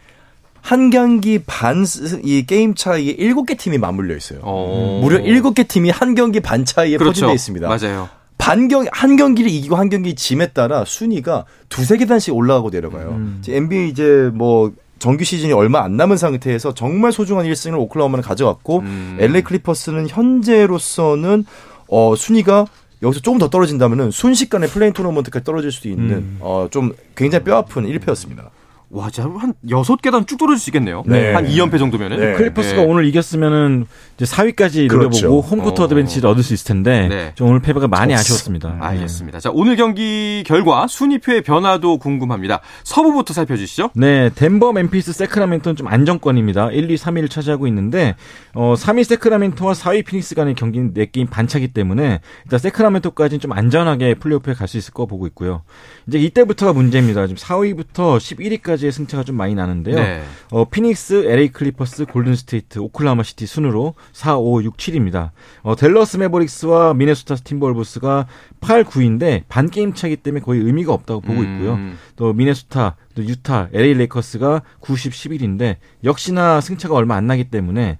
한 0.60 0.90
경기 0.90 1.38
반 1.46 1.84
이 2.24 2.44
게임 2.46 2.74
차이에 2.74 3.12
일곱 3.12 3.46
개 3.46 3.54
팀이 3.56 3.78
맞물려 3.78 4.16
있어요. 4.16 4.40
어. 4.42 5.00
무려 5.02 5.18
일곱 5.18 5.54
개 5.54 5.62
팀이 5.64 5.90
한 5.90 6.14
경기 6.14 6.40
반 6.40 6.64
차이에 6.64 6.96
그렇죠. 6.96 7.26
포진돼 7.26 7.34
있습니다. 7.34 7.68
맞아요. 7.68 8.08
반경 8.38 8.86
한 8.92 9.16
경기를 9.16 9.50
이기고 9.50 9.76
한 9.76 9.88
경기 9.88 10.14
짐에 10.14 10.48
따라 10.48 10.84
순위가 10.84 11.44
두세 11.68 11.96
계단씩 11.96 12.34
올라가고 12.34 12.70
내려가요. 12.70 13.10
음. 13.10 13.42
NBA 13.46 13.88
이제 13.88 14.30
뭐 14.32 14.72
정규 14.98 15.24
시즌이 15.24 15.52
얼마 15.52 15.82
안 15.82 15.96
남은 15.96 16.16
상태에서 16.16 16.74
정말 16.74 17.12
소중한 17.12 17.46
1승을 17.46 17.78
오클라호마는 17.78 18.22
가져갔고 18.22 18.80
음. 18.80 19.16
LA 19.20 19.42
클리퍼스는 19.42 20.08
현재로서는 20.08 21.44
어 21.88 22.14
순위가 22.16 22.66
여기서 23.02 23.20
조금 23.20 23.38
더 23.38 23.48
떨어진다면은 23.48 24.10
순식간에 24.10 24.66
play-in 24.66 24.92
토너먼트까지 24.92 25.44
떨어질 25.44 25.70
수도 25.70 25.88
있는 25.88 26.16
음. 26.16 26.38
어좀 26.40 26.94
굉장히 27.14 27.44
뼈아픈 27.44 27.84
1패였습니다. 27.86 28.48
와, 28.90 29.10
진짜 29.10 29.28
한 29.38 29.52
여섯 29.68 30.00
계단 30.00 30.26
쭉 30.26 30.38
떨어질 30.38 30.58
수 30.58 30.70
있겠네요. 30.70 31.02
네. 31.06 31.34
한 31.34 31.46
2연패 31.46 31.78
정도면은. 31.78 32.18
네. 32.18 32.32
클리퍼스가 32.34 32.82
네. 32.82 32.86
오늘 32.86 33.04
이겼으면은 33.06 33.86
이제 34.16 34.24
4위까지 34.24 34.88
그렇죠. 34.88 35.26
노려보고 35.26 35.40
홈코트 35.42 35.82
어. 35.82 35.84
어드밴티지를 35.84 36.28
얻을 36.28 36.42
수 36.42 36.54
있을 36.54 36.66
텐데 36.68 37.06
네. 37.08 37.32
좀 37.34 37.48
오늘 37.48 37.60
패배가 37.60 37.86
많이 37.88 38.12
졌어. 38.12 38.20
아쉬웠습니다. 38.20 38.70
네. 38.70 38.76
알겠습니다. 38.80 39.40
자, 39.40 39.50
오늘 39.52 39.76
경기 39.76 40.42
결과 40.46 40.86
순위표의 40.86 41.42
변화도 41.42 41.98
궁금합니다. 41.98 42.60
서부부터 42.84 43.34
살펴주시죠. 43.34 43.90
네, 43.94 44.30
덴버, 44.34 44.72
멤피스, 44.72 45.12
세크라멘토는 45.12 45.76
좀 45.76 45.86
안정권입니다. 45.88 46.70
1, 46.70 46.90
2, 46.90 46.94
3위를 46.96 47.28
차지하고 47.28 47.66
있는데 47.66 48.14
어 48.54 48.74
3위 48.76 49.04
세크라멘토와 49.04 49.74
4위 49.74 50.04
피닉스 50.06 50.34
간의 50.34 50.54
경기는 50.54 50.94
4게임 50.94 51.28
반차기 51.28 51.68
때문에 51.68 52.20
일단 52.44 52.58
세크라멘토까지는 52.58 53.40
좀 53.40 53.52
안전하게 53.52 54.14
플레이오프에 54.14 54.54
갈 54.54 54.68
수 54.68 54.76
있을 54.76 54.92
거 54.92 55.06
보고 55.06 55.26
있고요. 55.28 55.62
이제 56.06 56.18
이때부터가 56.18 56.72
문제입니다. 56.74 57.26
지금 57.26 57.36
4위부터 57.40 58.18
11위까지 58.18 58.77
의 58.86 58.92
승차가 58.92 59.24
좀 59.24 59.36
많이 59.36 59.54
나는데요. 59.54 59.96
네. 59.96 60.22
어, 60.50 60.64
피닉스, 60.64 61.24
LA 61.26 61.48
클리퍼스, 61.48 62.06
골든 62.06 62.36
스테이트, 62.36 62.78
오클라호마 62.78 63.22
시티 63.22 63.46
순으로 63.46 63.94
4, 64.12 64.38
5, 64.38 64.62
6, 64.62 64.76
7입니다. 64.76 65.30
어, 65.62 65.76
델러스 65.76 66.16
메버릭스와 66.16 66.94
미네소타 66.94 67.36
팀버울브스가 67.36 68.26
8, 68.60 68.84
9인데 68.84 69.42
반 69.48 69.70
게임 69.70 69.92
차기 69.92 70.16
때문에 70.16 70.42
거의 70.42 70.60
의미가 70.60 70.92
없다고 70.92 71.20
보고 71.20 71.42
있고요. 71.42 71.74
음. 71.74 71.98
또 72.16 72.32
미네소타, 72.32 72.96
또 73.14 73.24
유타, 73.24 73.68
LA 73.72 73.94
레이커스가 73.94 74.62
9, 74.80 74.93
10, 74.93 75.12
11인데 75.12 75.76
역시나 76.04 76.60
승차가 76.60 76.94
얼마 76.94 77.16
안 77.16 77.26
나기 77.26 77.44
때문에 77.44 77.98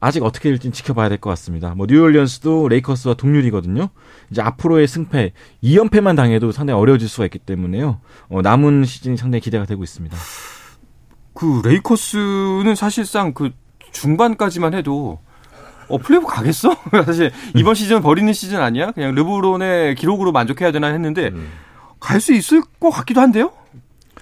아직 0.00 0.22
어떻게 0.22 0.50
될지 0.50 0.70
지켜봐야 0.70 1.08
될 1.08 1.18
것 1.18 1.30
같습니다. 1.30 1.74
뭐 1.74 1.86
뉴올리언스도 1.88 2.68
레이커스와 2.68 3.14
동률이거든요. 3.14 3.88
이제 4.30 4.42
앞으로의 4.42 4.86
승패 4.86 5.32
2연패만 5.64 6.16
당해도 6.16 6.52
상당히 6.52 6.78
어려워질 6.80 7.08
수가 7.08 7.24
있기 7.26 7.38
때문에요. 7.38 8.00
어, 8.28 8.42
남은 8.42 8.84
시즌이 8.84 9.16
상당히 9.16 9.40
기대가 9.40 9.64
되고 9.64 9.82
있습니다. 9.82 10.16
그 11.34 11.62
레이커스는 11.64 12.74
사실상 12.74 13.32
그 13.34 13.50
중반까지만 13.92 14.74
해도 14.74 15.18
어 15.88 15.98
플레이오프 15.98 16.26
가겠어? 16.26 16.74
사실 17.06 17.30
이번 17.54 17.74
시즌 17.74 18.02
버리는 18.02 18.30
시즌 18.32 18.60
아니야? 18.60 18.90
그냥 18.92 19.14
르브론의 19.14 19.94
기록으로 19.94 20.32
만족해야 20.32 20.72
되나 20.72 20.88
했는데 20.88 21.30
갈수 22.00 22.32
있을 22.34 22.62
것 22.80 22.90
같기도 22.90 23.20
한데요. 23.20 23.52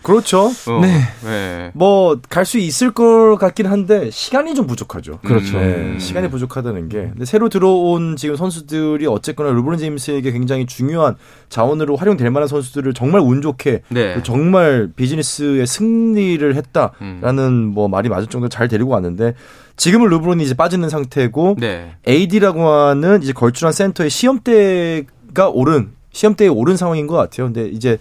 그렇죠. 0.04 0.50
어, 0.68 0.80
네. 0.82 1.00
네. 1.24 1.70
뭐 1.74 2.16
갈 2.28 2.44
수 2.44 2.58
있을 2.58 2.92
것 2.92 3.36
같긴 3.38 3.66
한데 3.66 4.10
시간이 4.10 4.54
좀 4.54 4.66
부족하죠. 4.66 5.18
그렇죠. 5.24 5.58
네, 5.58 5.74
음. 5.76 5.98
시간이 5.98 6.28
부족하다는 6.30 6.88
게. 6.90 6.98
근데 7.12 7.24
새로 7.24 7.48
들어온 7.48 8.16
지금 8.16 8.36
선수들이 8.36 9.06
어쨌거나 9.06 9.50
르브론 9.50 9.78
제임스에게 9.78 10.30
굉장히 10.30 10.66
중요한 10.66 11.16
자원으로 11.48 11.96
활용될 11.96 12.30
만한 12.30 12.46
선수들을 12.48 12.92
정말 12.94 13.20
운 13.22 13.40
좋게 13.42 13.82
네. 13.88 14.22
정말 14.22 14.90
비즈니스의 14.94 15.66
승리를 15.66 16.54
했다라는 16.54 17.38
음. 17.38 17.72
뭐 17.74 17.88
말이 17.88 18.08
맞을 18.08 18.28
정도로 18.28 18.48
잘 18.50 18.68
데리고 18.68 18.90
왔는데 18.90 19.34
지금은 19.76 20.08
르브론이 20.08 20.44
이제 20.44 20.54
빠지는 20.54 20.88
상태고 20.88 21.56
네. 21.58 21.92
AD라고 22.06 22.68
하는 22.68 23.22
이제 23.22 23.32
걸출한 23.32 23.72
센터의 23.72 24.10
시험대가 24.10 25.48
오른 25.50 25.92
시험대에 26.12 26.48
오른 26.48 26.76
상황인 26.76 27.06
것 27.08 27.16
같아요. 27.16 27.46
근데 27.46 27.66
이제 27.68 27.98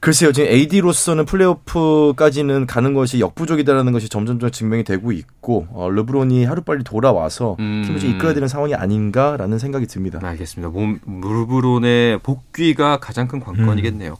글쎄요, 0.00 0.32
지금 0.32 0.48
AD로서는 0.50 1.24
플레이오프까지는 1.24 2.66
가는 2.66 2.94
것이 2.94 3.20
역부족이다라는 3.20 3.92
것이 3.92 4.08
점점점 4.08 4.50
증명이 4.50 4.84
되고 4.84 5.12
있고 5.12 5.66
어, 5.72 5.88
르브론이 5.90 6.44
하루빨리 6.44 6.84
돌아와서 6.84 7.56
음. 7.60 7.82
팀을 7.86 8.00
좀 8.00 8.10
이끌어야 8.10 8.34
되는 8.34 8.48
상황이 8.48 8.74
아닌가라는 8.74 9.58
생각이 9.58 9.86
듭니다. 9.86 10.20
알겠습니다. 10.22 10.70
몸, 10.70 11.00
르브론의 11.06 12.20
복귀가 12.20 12.98
가장 12.98 13.28
큰 13.28 13.40
관건이겠네요. 13.40 14.16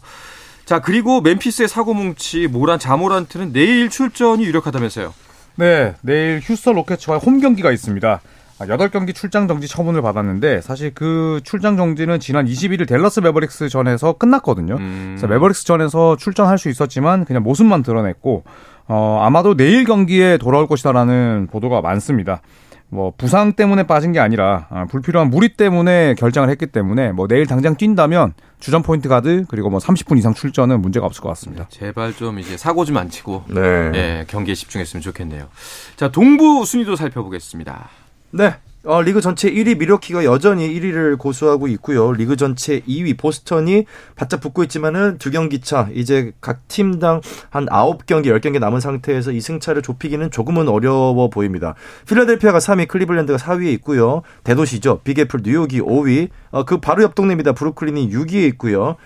자, 0.64 0.80
그리고 0.80 1.20
멤피스의 1.20 1.68
사고뭉치 1.68 2.48
모란 2.48 2.78
자모란트는 2.78 3.52
내일 3.52 3.88
출전이 3.88 4.44
유력하다면서요. 4.44 5.14
네, 5.56 5.94
내일 6.02 6.40
휴스턴 6.42 6.74
로켓츠와 6.74 7.18
홈 7.18 7.40
경기가 7.40 7.70
있습니다. 7.70 8.20
아, 8.58 8.64
8경기 8.64 9.14
출장 9.14 9.48
정지 9.48 9.68
처분을 9.68 10.00
받았는데 10.00 10.62
사실 10.62 10.92
그 10.94 11.40
출장 11.44 11.76
정지는 11.76 12.18
지난 12.20 12.46
21일 12.46 12.88
델러스 12.88 13.20
매버릭스 13.20 13.68
전에서 13.68 14.14
끝났거든요. 14.14 14.76
음. 14.76 15.14
그래서 15.16 15.26
매버릭스 15.26 15.66
전에서 15.66 16.16
출전할 16.16 16.56
수 16.58 16.70
있었지만 16.70 17.24
그냥 17.26 17.42
모습만 17.42 17.82
드러냈고 17.82 18.44
어, 18.88 19.20
아마도 19.22 19.56
내일 19.56 19.84
경기에 19.84 20.38
돌아올 20.38 20.66
것이다라는 20.68 21.48
보도가 21.50 21.80
많습니다. 21.82 22.40
뭐 22.88 23.12
부상 23.18 23.52
때문에 23.54 23.82
빠진 23.82 24.12
게 24.12 24.20
아니라 24.20 24.68
아, 24.70 24.84
불필요한 24.86 25.28
무리 25.28 25.48
때문에 25.50 26.14
결정을 26.14 26.48
했기 26.48 26.66
때문에 26.66 27.10
뭐 27.10 27.26
내일 27.26 27.44
당장 27.46 27.74
뛴다면 27.76 28.32
주전 28.60 28.82
포인트 28.82 29.08
가드 29.08 29.44
그리고 29.48 29.70
뭐 29.70 29.80
30분 29.80 30.16
이상 30.18 30.32
출전은 30.34 30.80
문제가 30.80 31.04
없을 31.04 31.20
것 31.20 31.28
같습니다. 31.30 31.66
제발 31.68 32.14
좀 32.14 32.38
이제 32.38 32.56
사고 32.56 32.84
좀 32.84 32.96
안 32.96 33.10
치고 33.10 33.44
네. 33.48 33.60
예, 33.94 34.24
경기에 34.28 34.54
집중했으면 34.54 35.02
좋겠네요. 35.02 35.48
자, 35.96 36.08
동부 36.08 36.64
순위도 36.64 36.94
살펴보겠습니다. 36.94 37.88
네. 38.36 38.54
어, 38.84 39.00
리그 39.00 39.20
전체 39.20 39.50
1위 39.50 39.78
미러키가 39.78 40.24
여전히 40.24 40.68
1위를 40.68 41.18
고수하고 41.18 41.66
있고요. 41.68 42.12
리그 42.12 42.36
전체 42.36 42.80
2위 42.80 43.16
보스턴이 43.18 43.86
바짝 44.14 44.40
붙고 44.40 44.62
있지만은 44.64 45.16
두 45.18 45.30
경기 45.30 45.60
차 45.60 45.88
이제 45.92 46.32
각 46.42 46.68
팀당 46.68 47.22
한 47.48 47.66
9경기, 47.66 48.26
10경기 48.26 48.60
남은 48.60 48.80
상태에서 48.80 49.32
이 49.32 49.40
승차를 49.40 49.80
좁히기는 49.80 50.30
조금은 50.30 50.68
어려워 50.68 51.30
보입니다. 51.30 51.74
필라델피아가 52.06 52.58
3위, 52.58 52.86
클리블랜드가 52.86 53.38
4위에 53.38 53.72
있고요. 53.74 54.22
대도시죠. 54.44 55.00
Big 55.02 55.16
Apple 55.17 55.40
뉴욕이 55.42 55.80
5위. 55.80 56.28
어, 56.50 56.64
그 56.64 56.78
바로 56.78 57.02
옆 57.02 57.14
동네입니다. 57.14 57.54
브루클린이 57.54 58.10
6위에 58.10 58.46
있고요. 58.50 58.96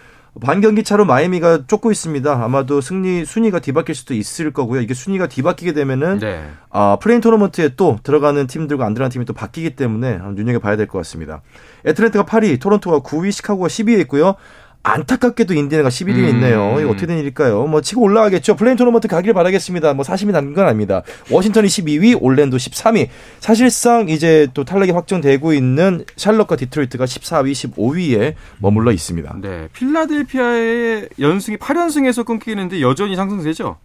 반경기 0.40 0.84
차로 0.84 1.04
마이애미가 1.06 1.66
쫓고 1.66 1.90
있습니다. 1.90 2.44
아마도 2.44 2.80
승리 2.80 3.24
순위가 3.24 3.58
뒤바뀔 3.58 3.94
수도 3.94 4.14
있을 4.14 4.52
거고요. 4.52 4.80
이게 4.80 4.94
순위가 4.94 5.26
뒤바뀌게 5.26 5.72
되면은 5.72 6.18
네. 6.20 6.44
아, 6.70 6.98
play-in 7.00 7.20
토너먼트에 7.20 7.70
또 7.76 7.98
들어가는 8.02 8.46
팀들과 8.46 8.86
안 8.86 8.94
들어가는 8.94 9.10
팀이 9.10 9.24
또 9.24 9.32
바뀌기 9.32 9.74
때문에 9.76 10.18
눈여겨 10.34 10.60
봐야 10.60 10.76
될 10.76 10.86
것 10.86 10.98
같습니다. 10.98 11.42
애틀랜타가 11.84 12.24
8위, 12.30 12.60
토론토가 12.60 13.00
9위, 13.00 13.32
시카고가 13.32 13.66
10위에 13.68 13.98
있고요. 14.02 14.34
안타깝게도 14.82 15.52
인디애나가 15.54 15.90
11위에 15.90 16.30
있네요. 16.30 16.76
이거 16.80 16.90
어떻게 16.90 17.06
된 17.06 17.18
일일까요? 17.18 17.66
뭐 17.66 17.80
치고 17.82 18.00
올라가겠죠. 18.00 18.56
play-in 18.56 18.76
토너먼트 18.76 19.08
가길 19.08 19.34
바라겠습니다. 19.34 19.92
뭐 19.94 20.04
사심이 20.04 20.32
담긴 20.32 20.54
건 20.54 20.66
아닙니다. 20.66 21.02
워싱턴이 21.30 21.68
12위, 21.68 22.16
올랜도 22.20 22.56
13위. 22.56 23.08
사실상 23.40 24.08
이제 24.08 24.48
또 24.54 24.64
탈락이 24.64 24.92
확정되고 24.92 25.52
있는 25.52 26.04
샬럿과 26.16 26.56
디트로이트가 26.56 27.04
14위, 27.04 27.52
15위에 27.52 28.34
머물러 28.58 28.92
있습니다. 28.92 29.36
네. 29.42 29.68
필라델피아의 29.74 31.08
연승이 31.18 31.58
8연승에서 31.58 32.24
끊기는데 32.24 32.80
여전히 32.80 33.16
상승세죠? 33.16 33.76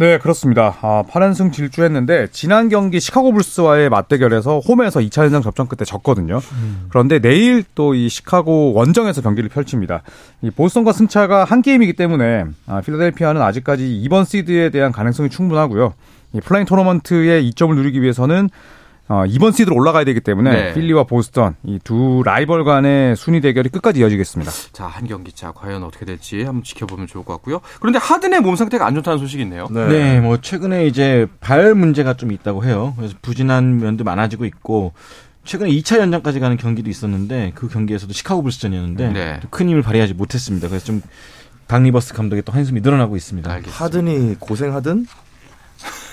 네, 0.00 0.18
그렇습니다. 0.18 0.76
아, 0.80 1.02
8연승 1.10 1.52
질주했는데 1.52 2.28
지난 2.30 2.68
경기 2.68 3.00
시카고 3.00 3.32
불스와의 3.32 3.88
맞대결에서 3.90 4.60
홈에서 4.60 5.00
2차 5.00 5.24
연장 5.24 5.42
접전 5.42 5.66
끝에 5.66 5.84
졌거든요. 5.84 6.40
그런데 6.88 7.18
내일 7.18 7.64
또 7.74 7.94
이 7.94 8.08
시카고 8.08 8.74
원정에서 8.74 9.22
경기를 9.22 9.48
펼칩니다. 9.48 10.02
이 10.42 10.50
보스턴과 10.50 10.92
승차가 10.92 11.42
한 11.42 11.62
게임이기 11.62 11.94
때문에 11.94 12.44
아, 12.68 12.80
필라델피아는 12.80 13.42
아직까지 13.42 13.96
이번 14.00 14.24
시드에 14.24 14.70
대한 14.70 14.92
가능성이 14.92 15.30
충분하고요. 15.30 15.94
이 16.34 16.40
play-in 16.42 16.64
토너먼트의 16.64 17.50
이점을 17.50 17.74
누리기 17.74 18.00
위해서는 18.00 18.50
어, 19.08 19.24
이번 19.26 19.52
시드로 19.52 19.74
올라가야 19.74 20.04
되기 20.04 20.20
때문에 20.20 20.50
네. 20.50 20.74
필리와 20.74 21.04
보스턴 21.04 21.54
이 21.64 21.78
두 21.82 22.22
라이벌 22.24 22.64
간의 22.64 23.16
순위 23.16 23.40
대결이 23.40 23.70
끝까지 23.70 24.00
이어지겠습니다. 24.00 24.52
자, 24.72 24.86
한 24.86 25.06
경기 25.06 25.32
차 25.32 25.52
과연 25.52 25.82
어떻게 25.82 26.04
될지 26.04 26.42
한번 26.44 26.62
지켜보면 26.62 27.06
좋을 27.06 27.24
것 27.24 27.32
같고요. 27.34 27.60
그런데 27.80 27.98
하든의 27.98 28.40
몸 28.40 28.56
상태가 28.56 28.86
안 28.86 28.94
좋다는 28.94 29.18
소식이 29.18 29.42
있네요. 29.44 29.66
네. 29.70 30.20
뭐 30.20 30.36
최근에 30.38 30.86
이제 30.86 31.26
발 31.40 31.74
문제가 31.74 32.14
좀 32.14 32.32
있다고 32.32 32.64
해요. 32.64 32.94
그래서 32.96 33.14
부진한 33.22 33.78
면도 33.78 34.04
많아지고 34.04 34.44
있고 34.44 34.92
최근에 35.44 35.70
2차 35.70 35.98
연장까지 35.98 36.40
가는 36.40 36.56
경기도 36.58 36.90
있었는데 36.90 37.52
그 37.54 37.68
경기에서도 37.68 38.12
시카고 38.12 38.42
불스전이었는데 38.42 39.08
네. 39.12 39.40
큰 39.50 39.68
힘을 39.70 39.80
발휘하지 39.82 40.14
못했습니다. 40.14 40.68
그래서 40.68 40.84
좀 40.86 41.02
닥 41.68 41.82
리버스 41.82 42.14
감독의 42.14 42.44
또 42.44 42.52
한숨이 42.54 42.80
늘어나고 42.80 43.14
있습니다. 43.14 43.50
알겠습니다. 43.52 43.84
하든이 43.84 44.36
고생하든 44.40 45.06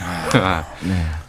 아, 0.02 0.66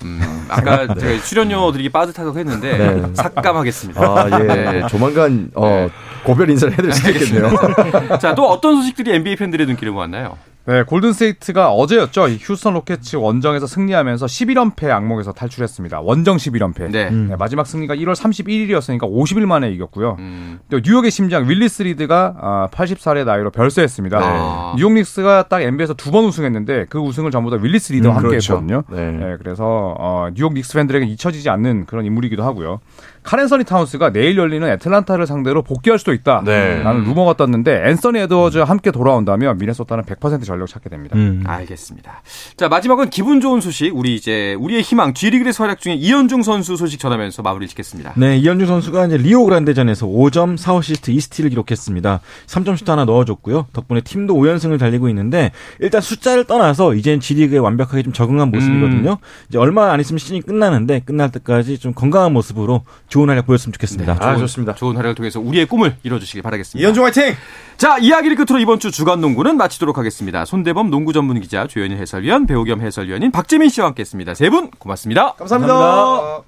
음, 0.03 0.47
아까 0.49 0.95
제가 0.95 1.23
출연료 1.23 1.73
드리기 1.73 1.89
빠듯하다고 1.89 2.39
했는데 2.39 2.77
네. 2.77 3.15
삭감하겠습니다. 3.15 4.01
아, 4.01 4.29
예. 4.41 4.45
네. 4.45 4.87
조만간 4.89 5.51
어, 5.55 5.89
고별 6.25 6.51
인사를 6.51 6.73
해드릴 6.75 6.93
수 6.93 7.11
있겠네요. 7.11 7.51
자, 8.21 8.35
또 8.35 8.49
어떤 8.49 8.77
소식들이 8.77 9.15
NBA 9.15 9.37
팬들의 9.37 9.67
눈길을 9.67 9.93
모았나요? 9.93 10.37
네, 10.67 10.83
골든스테이트가 10.83 11.71
어제였죠. 11.71 12.27
이 12.27 12.39
휴스턴 12.41 12.75
로켓츠 12.75 13.17
원정에서 13.17 13.69
승리하면서 13.69 14.27
11연패 14.27 14.91
악몽에서 14.91 15.33
탈출했습니다. 15.33 16.01
원정 16.01 16.39
11연패. 16.39 16.91
네. 16.91 17.09
네, 17.11 17.37
마지막 17.37 17.69
승리가 17.69 17.95
1월 17.95 18.17
31일이었으니까 18.17 19.03
50일 19.03 19.47
만에 19.47 19.71
이겼고요. 19.71 20.17
음, 20.19 20.59
또 20.69 20.81
뉴욕의 20.85 21.13
심장 21.13 21.49
윌리스 21.49 21.85
리드가 21.85 22.35
아, 22.41 22.69
80살의 22.73 23.25
나이로 23.25 23.51
별세했습니다. 23.53 24.19
네. 24.19 24.77
뉴욕 24.77 24.93
닉스가 24.93 25.45
딱 25.49 25.63
NBA에서 25.63 25.95
두 25.95 26.11
번 26.11 26.25
우승했는데 26.25 26.87
그 26.89 26.99
우승을 26.99 27.31
전부 27.31 27.51
다 27.51 27.59
윌리스 27.63 27.93
리드와 27.93 28.15
음, 28.15 28.17
함께 28.17 28.29
그렇죠. 28.31 28.55
했거든요. 28.55 28.83
네. 28.91 29.13
네, 29.13 29.37
그래서 29.39 29.95
어, 29.99 30.29
뉴욕 30.35 30.53
닉스 30.55 30.75
팬들에게 30.75 31.07
잊혀지지 31.07 31.49
않는 31.51 31.87
그런 31.87 32.05
인물이기도 32.07 32.43
하고요. 32.43 32.81
칼앤서니 33.27 33.65
타운스가 33.65 34.13
내일 34.13 34.39
열리는 34.39 34.67
애틀란타를 34.67 35.27
상대로 35.27 35.63
복귀할 35.63 35.99
수도 35.99 36.13
있다. 36.13 36.43
네. 36.45 36.81
라는 36.83 37.05
루머가 37.05 37.35
떴는데 37.35 37.83
앤서니 37.89 38.21
에드워즈와 38.21 38.65
함께 38.65 38.93
돌아온다면 38.93 39.59
미네소타는 39.59 40.05
100% 40.05 40.45
전력 40.45 40.69
찾게 40.69 40.89
됩니다. 40.89 41.17
음. 41.17 41.43
알겠습니다. 41.45 42.23
자, 42.57 42.69
마지막은 42.69 43.11
기분 43.11 43.41
좋은 43.41 43.61
소식. 43.61 43.95
우리 43.97 44.15
이제 44.15 44.55
우리의 44.55 44.83
희망 44.83 45.13
G리그에서 45.13 45.65
활약 45.65 45.81
중인 45.81 45.99
이현중 45.99 46.43
선수 46.43 46.77
소식 46.77 47.01
전하면서 47.01 47.43
마무리 47.43 47.67
짓겠습니다. 47.67 48.13
네, 48.17 48.39
이현중 48.39 48.67
선수가 48.67 49.07
이제 49.07 49.17
리오 49.17 49.45
그란데전에서 49.45 50.07
5점, 50.07 50.57
4어시스트, 50.57 51.15
2스틸을 51.17 51.51
기록했습니다. 51.51 52.21
3점슛 52.47 52.87
하나 52.87 53.05
넣어줬고요. 53.05 53.67
덕분에 53.73 54.03
팀도 54.03 54.35
5연승을 54.35 54.79
달리고 54.79 55.09
있는데 55.09 55.51
일단 55.81 56.01
숫자를 56.01 56.45
떠나서 56.45 56.95
이젠 56.95 57.19
G리그에 57.19 57.59
완벽하게 57.59 58.05
좀 58.05 58.13
적응한 58.13 58.53
모습이거든요. 58.53 59.19
이제 59.49 59.59
얼마 59.59 59.93
안 59.93 59.99
있으면 59.99 60.19
시즌이 60.19 60.43
끝나는데 60.43 61.01
끝날 61.05 61.33
때까지 61.33 61.79
좀 61.79 61.93
건강한 61.93 62.33
모습으로 62.33 62.83
좋은 63.17 63.31
활약 63.31 63.47
보였으면 63.47 63.73
좋겠습니다. 63.73 64.19
아, 64.21 64.37
좋습니다. 64.37 64.75
좋은 64.75 64.95
활약을 64.95 65.15
통해서 65.15 65.41
우리의 65.41 65.65
꿈을 65.65 65.97
이뤄주시기 66.03 66.43
바라겠습니다. 66.43 66.85
이현종 66.85 67.05
화이팅! 67.07 67.35
자, 67.79 67.97
이야기를 67.97 68.37
끝으로 68.37 68.61
이번 68.61 68.79
주 68.79 68.91
주간 68.91 69.23
농구는 69.23 69.57
마치도록 69.57 69.97
하겠습니다. 69.97 70.45
손대범 70.45 70.91
농구 70.91 71.15
전문 71.15 71.41
기자, 71.41 71.67
조현일 71.67 71.97
해설위원, 71.97 72.47
배우 72.47 72.65
겸 72.65 72.83
해설위원인 72.83 73.31
박재민 73.33 73.71
씨와 73.71 73.87
함께 73.87 74.03
했습니다. 74.03 74.35
세 74.35 74.51
분 74.51 74.71
고맙습니다. 74.71 75.33
감사합니다. 75.33 76.43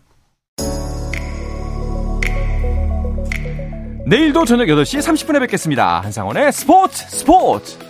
내일도 4.07 4.45
저녁 4.45 4.67
8시 4.67 5.01
30분에 5.01 5.41
뵙겠습니다. 5.41 6.01
한상원의 6.01 6.53
스포츠 6.53 7.05
스포츠! 7.09 7.88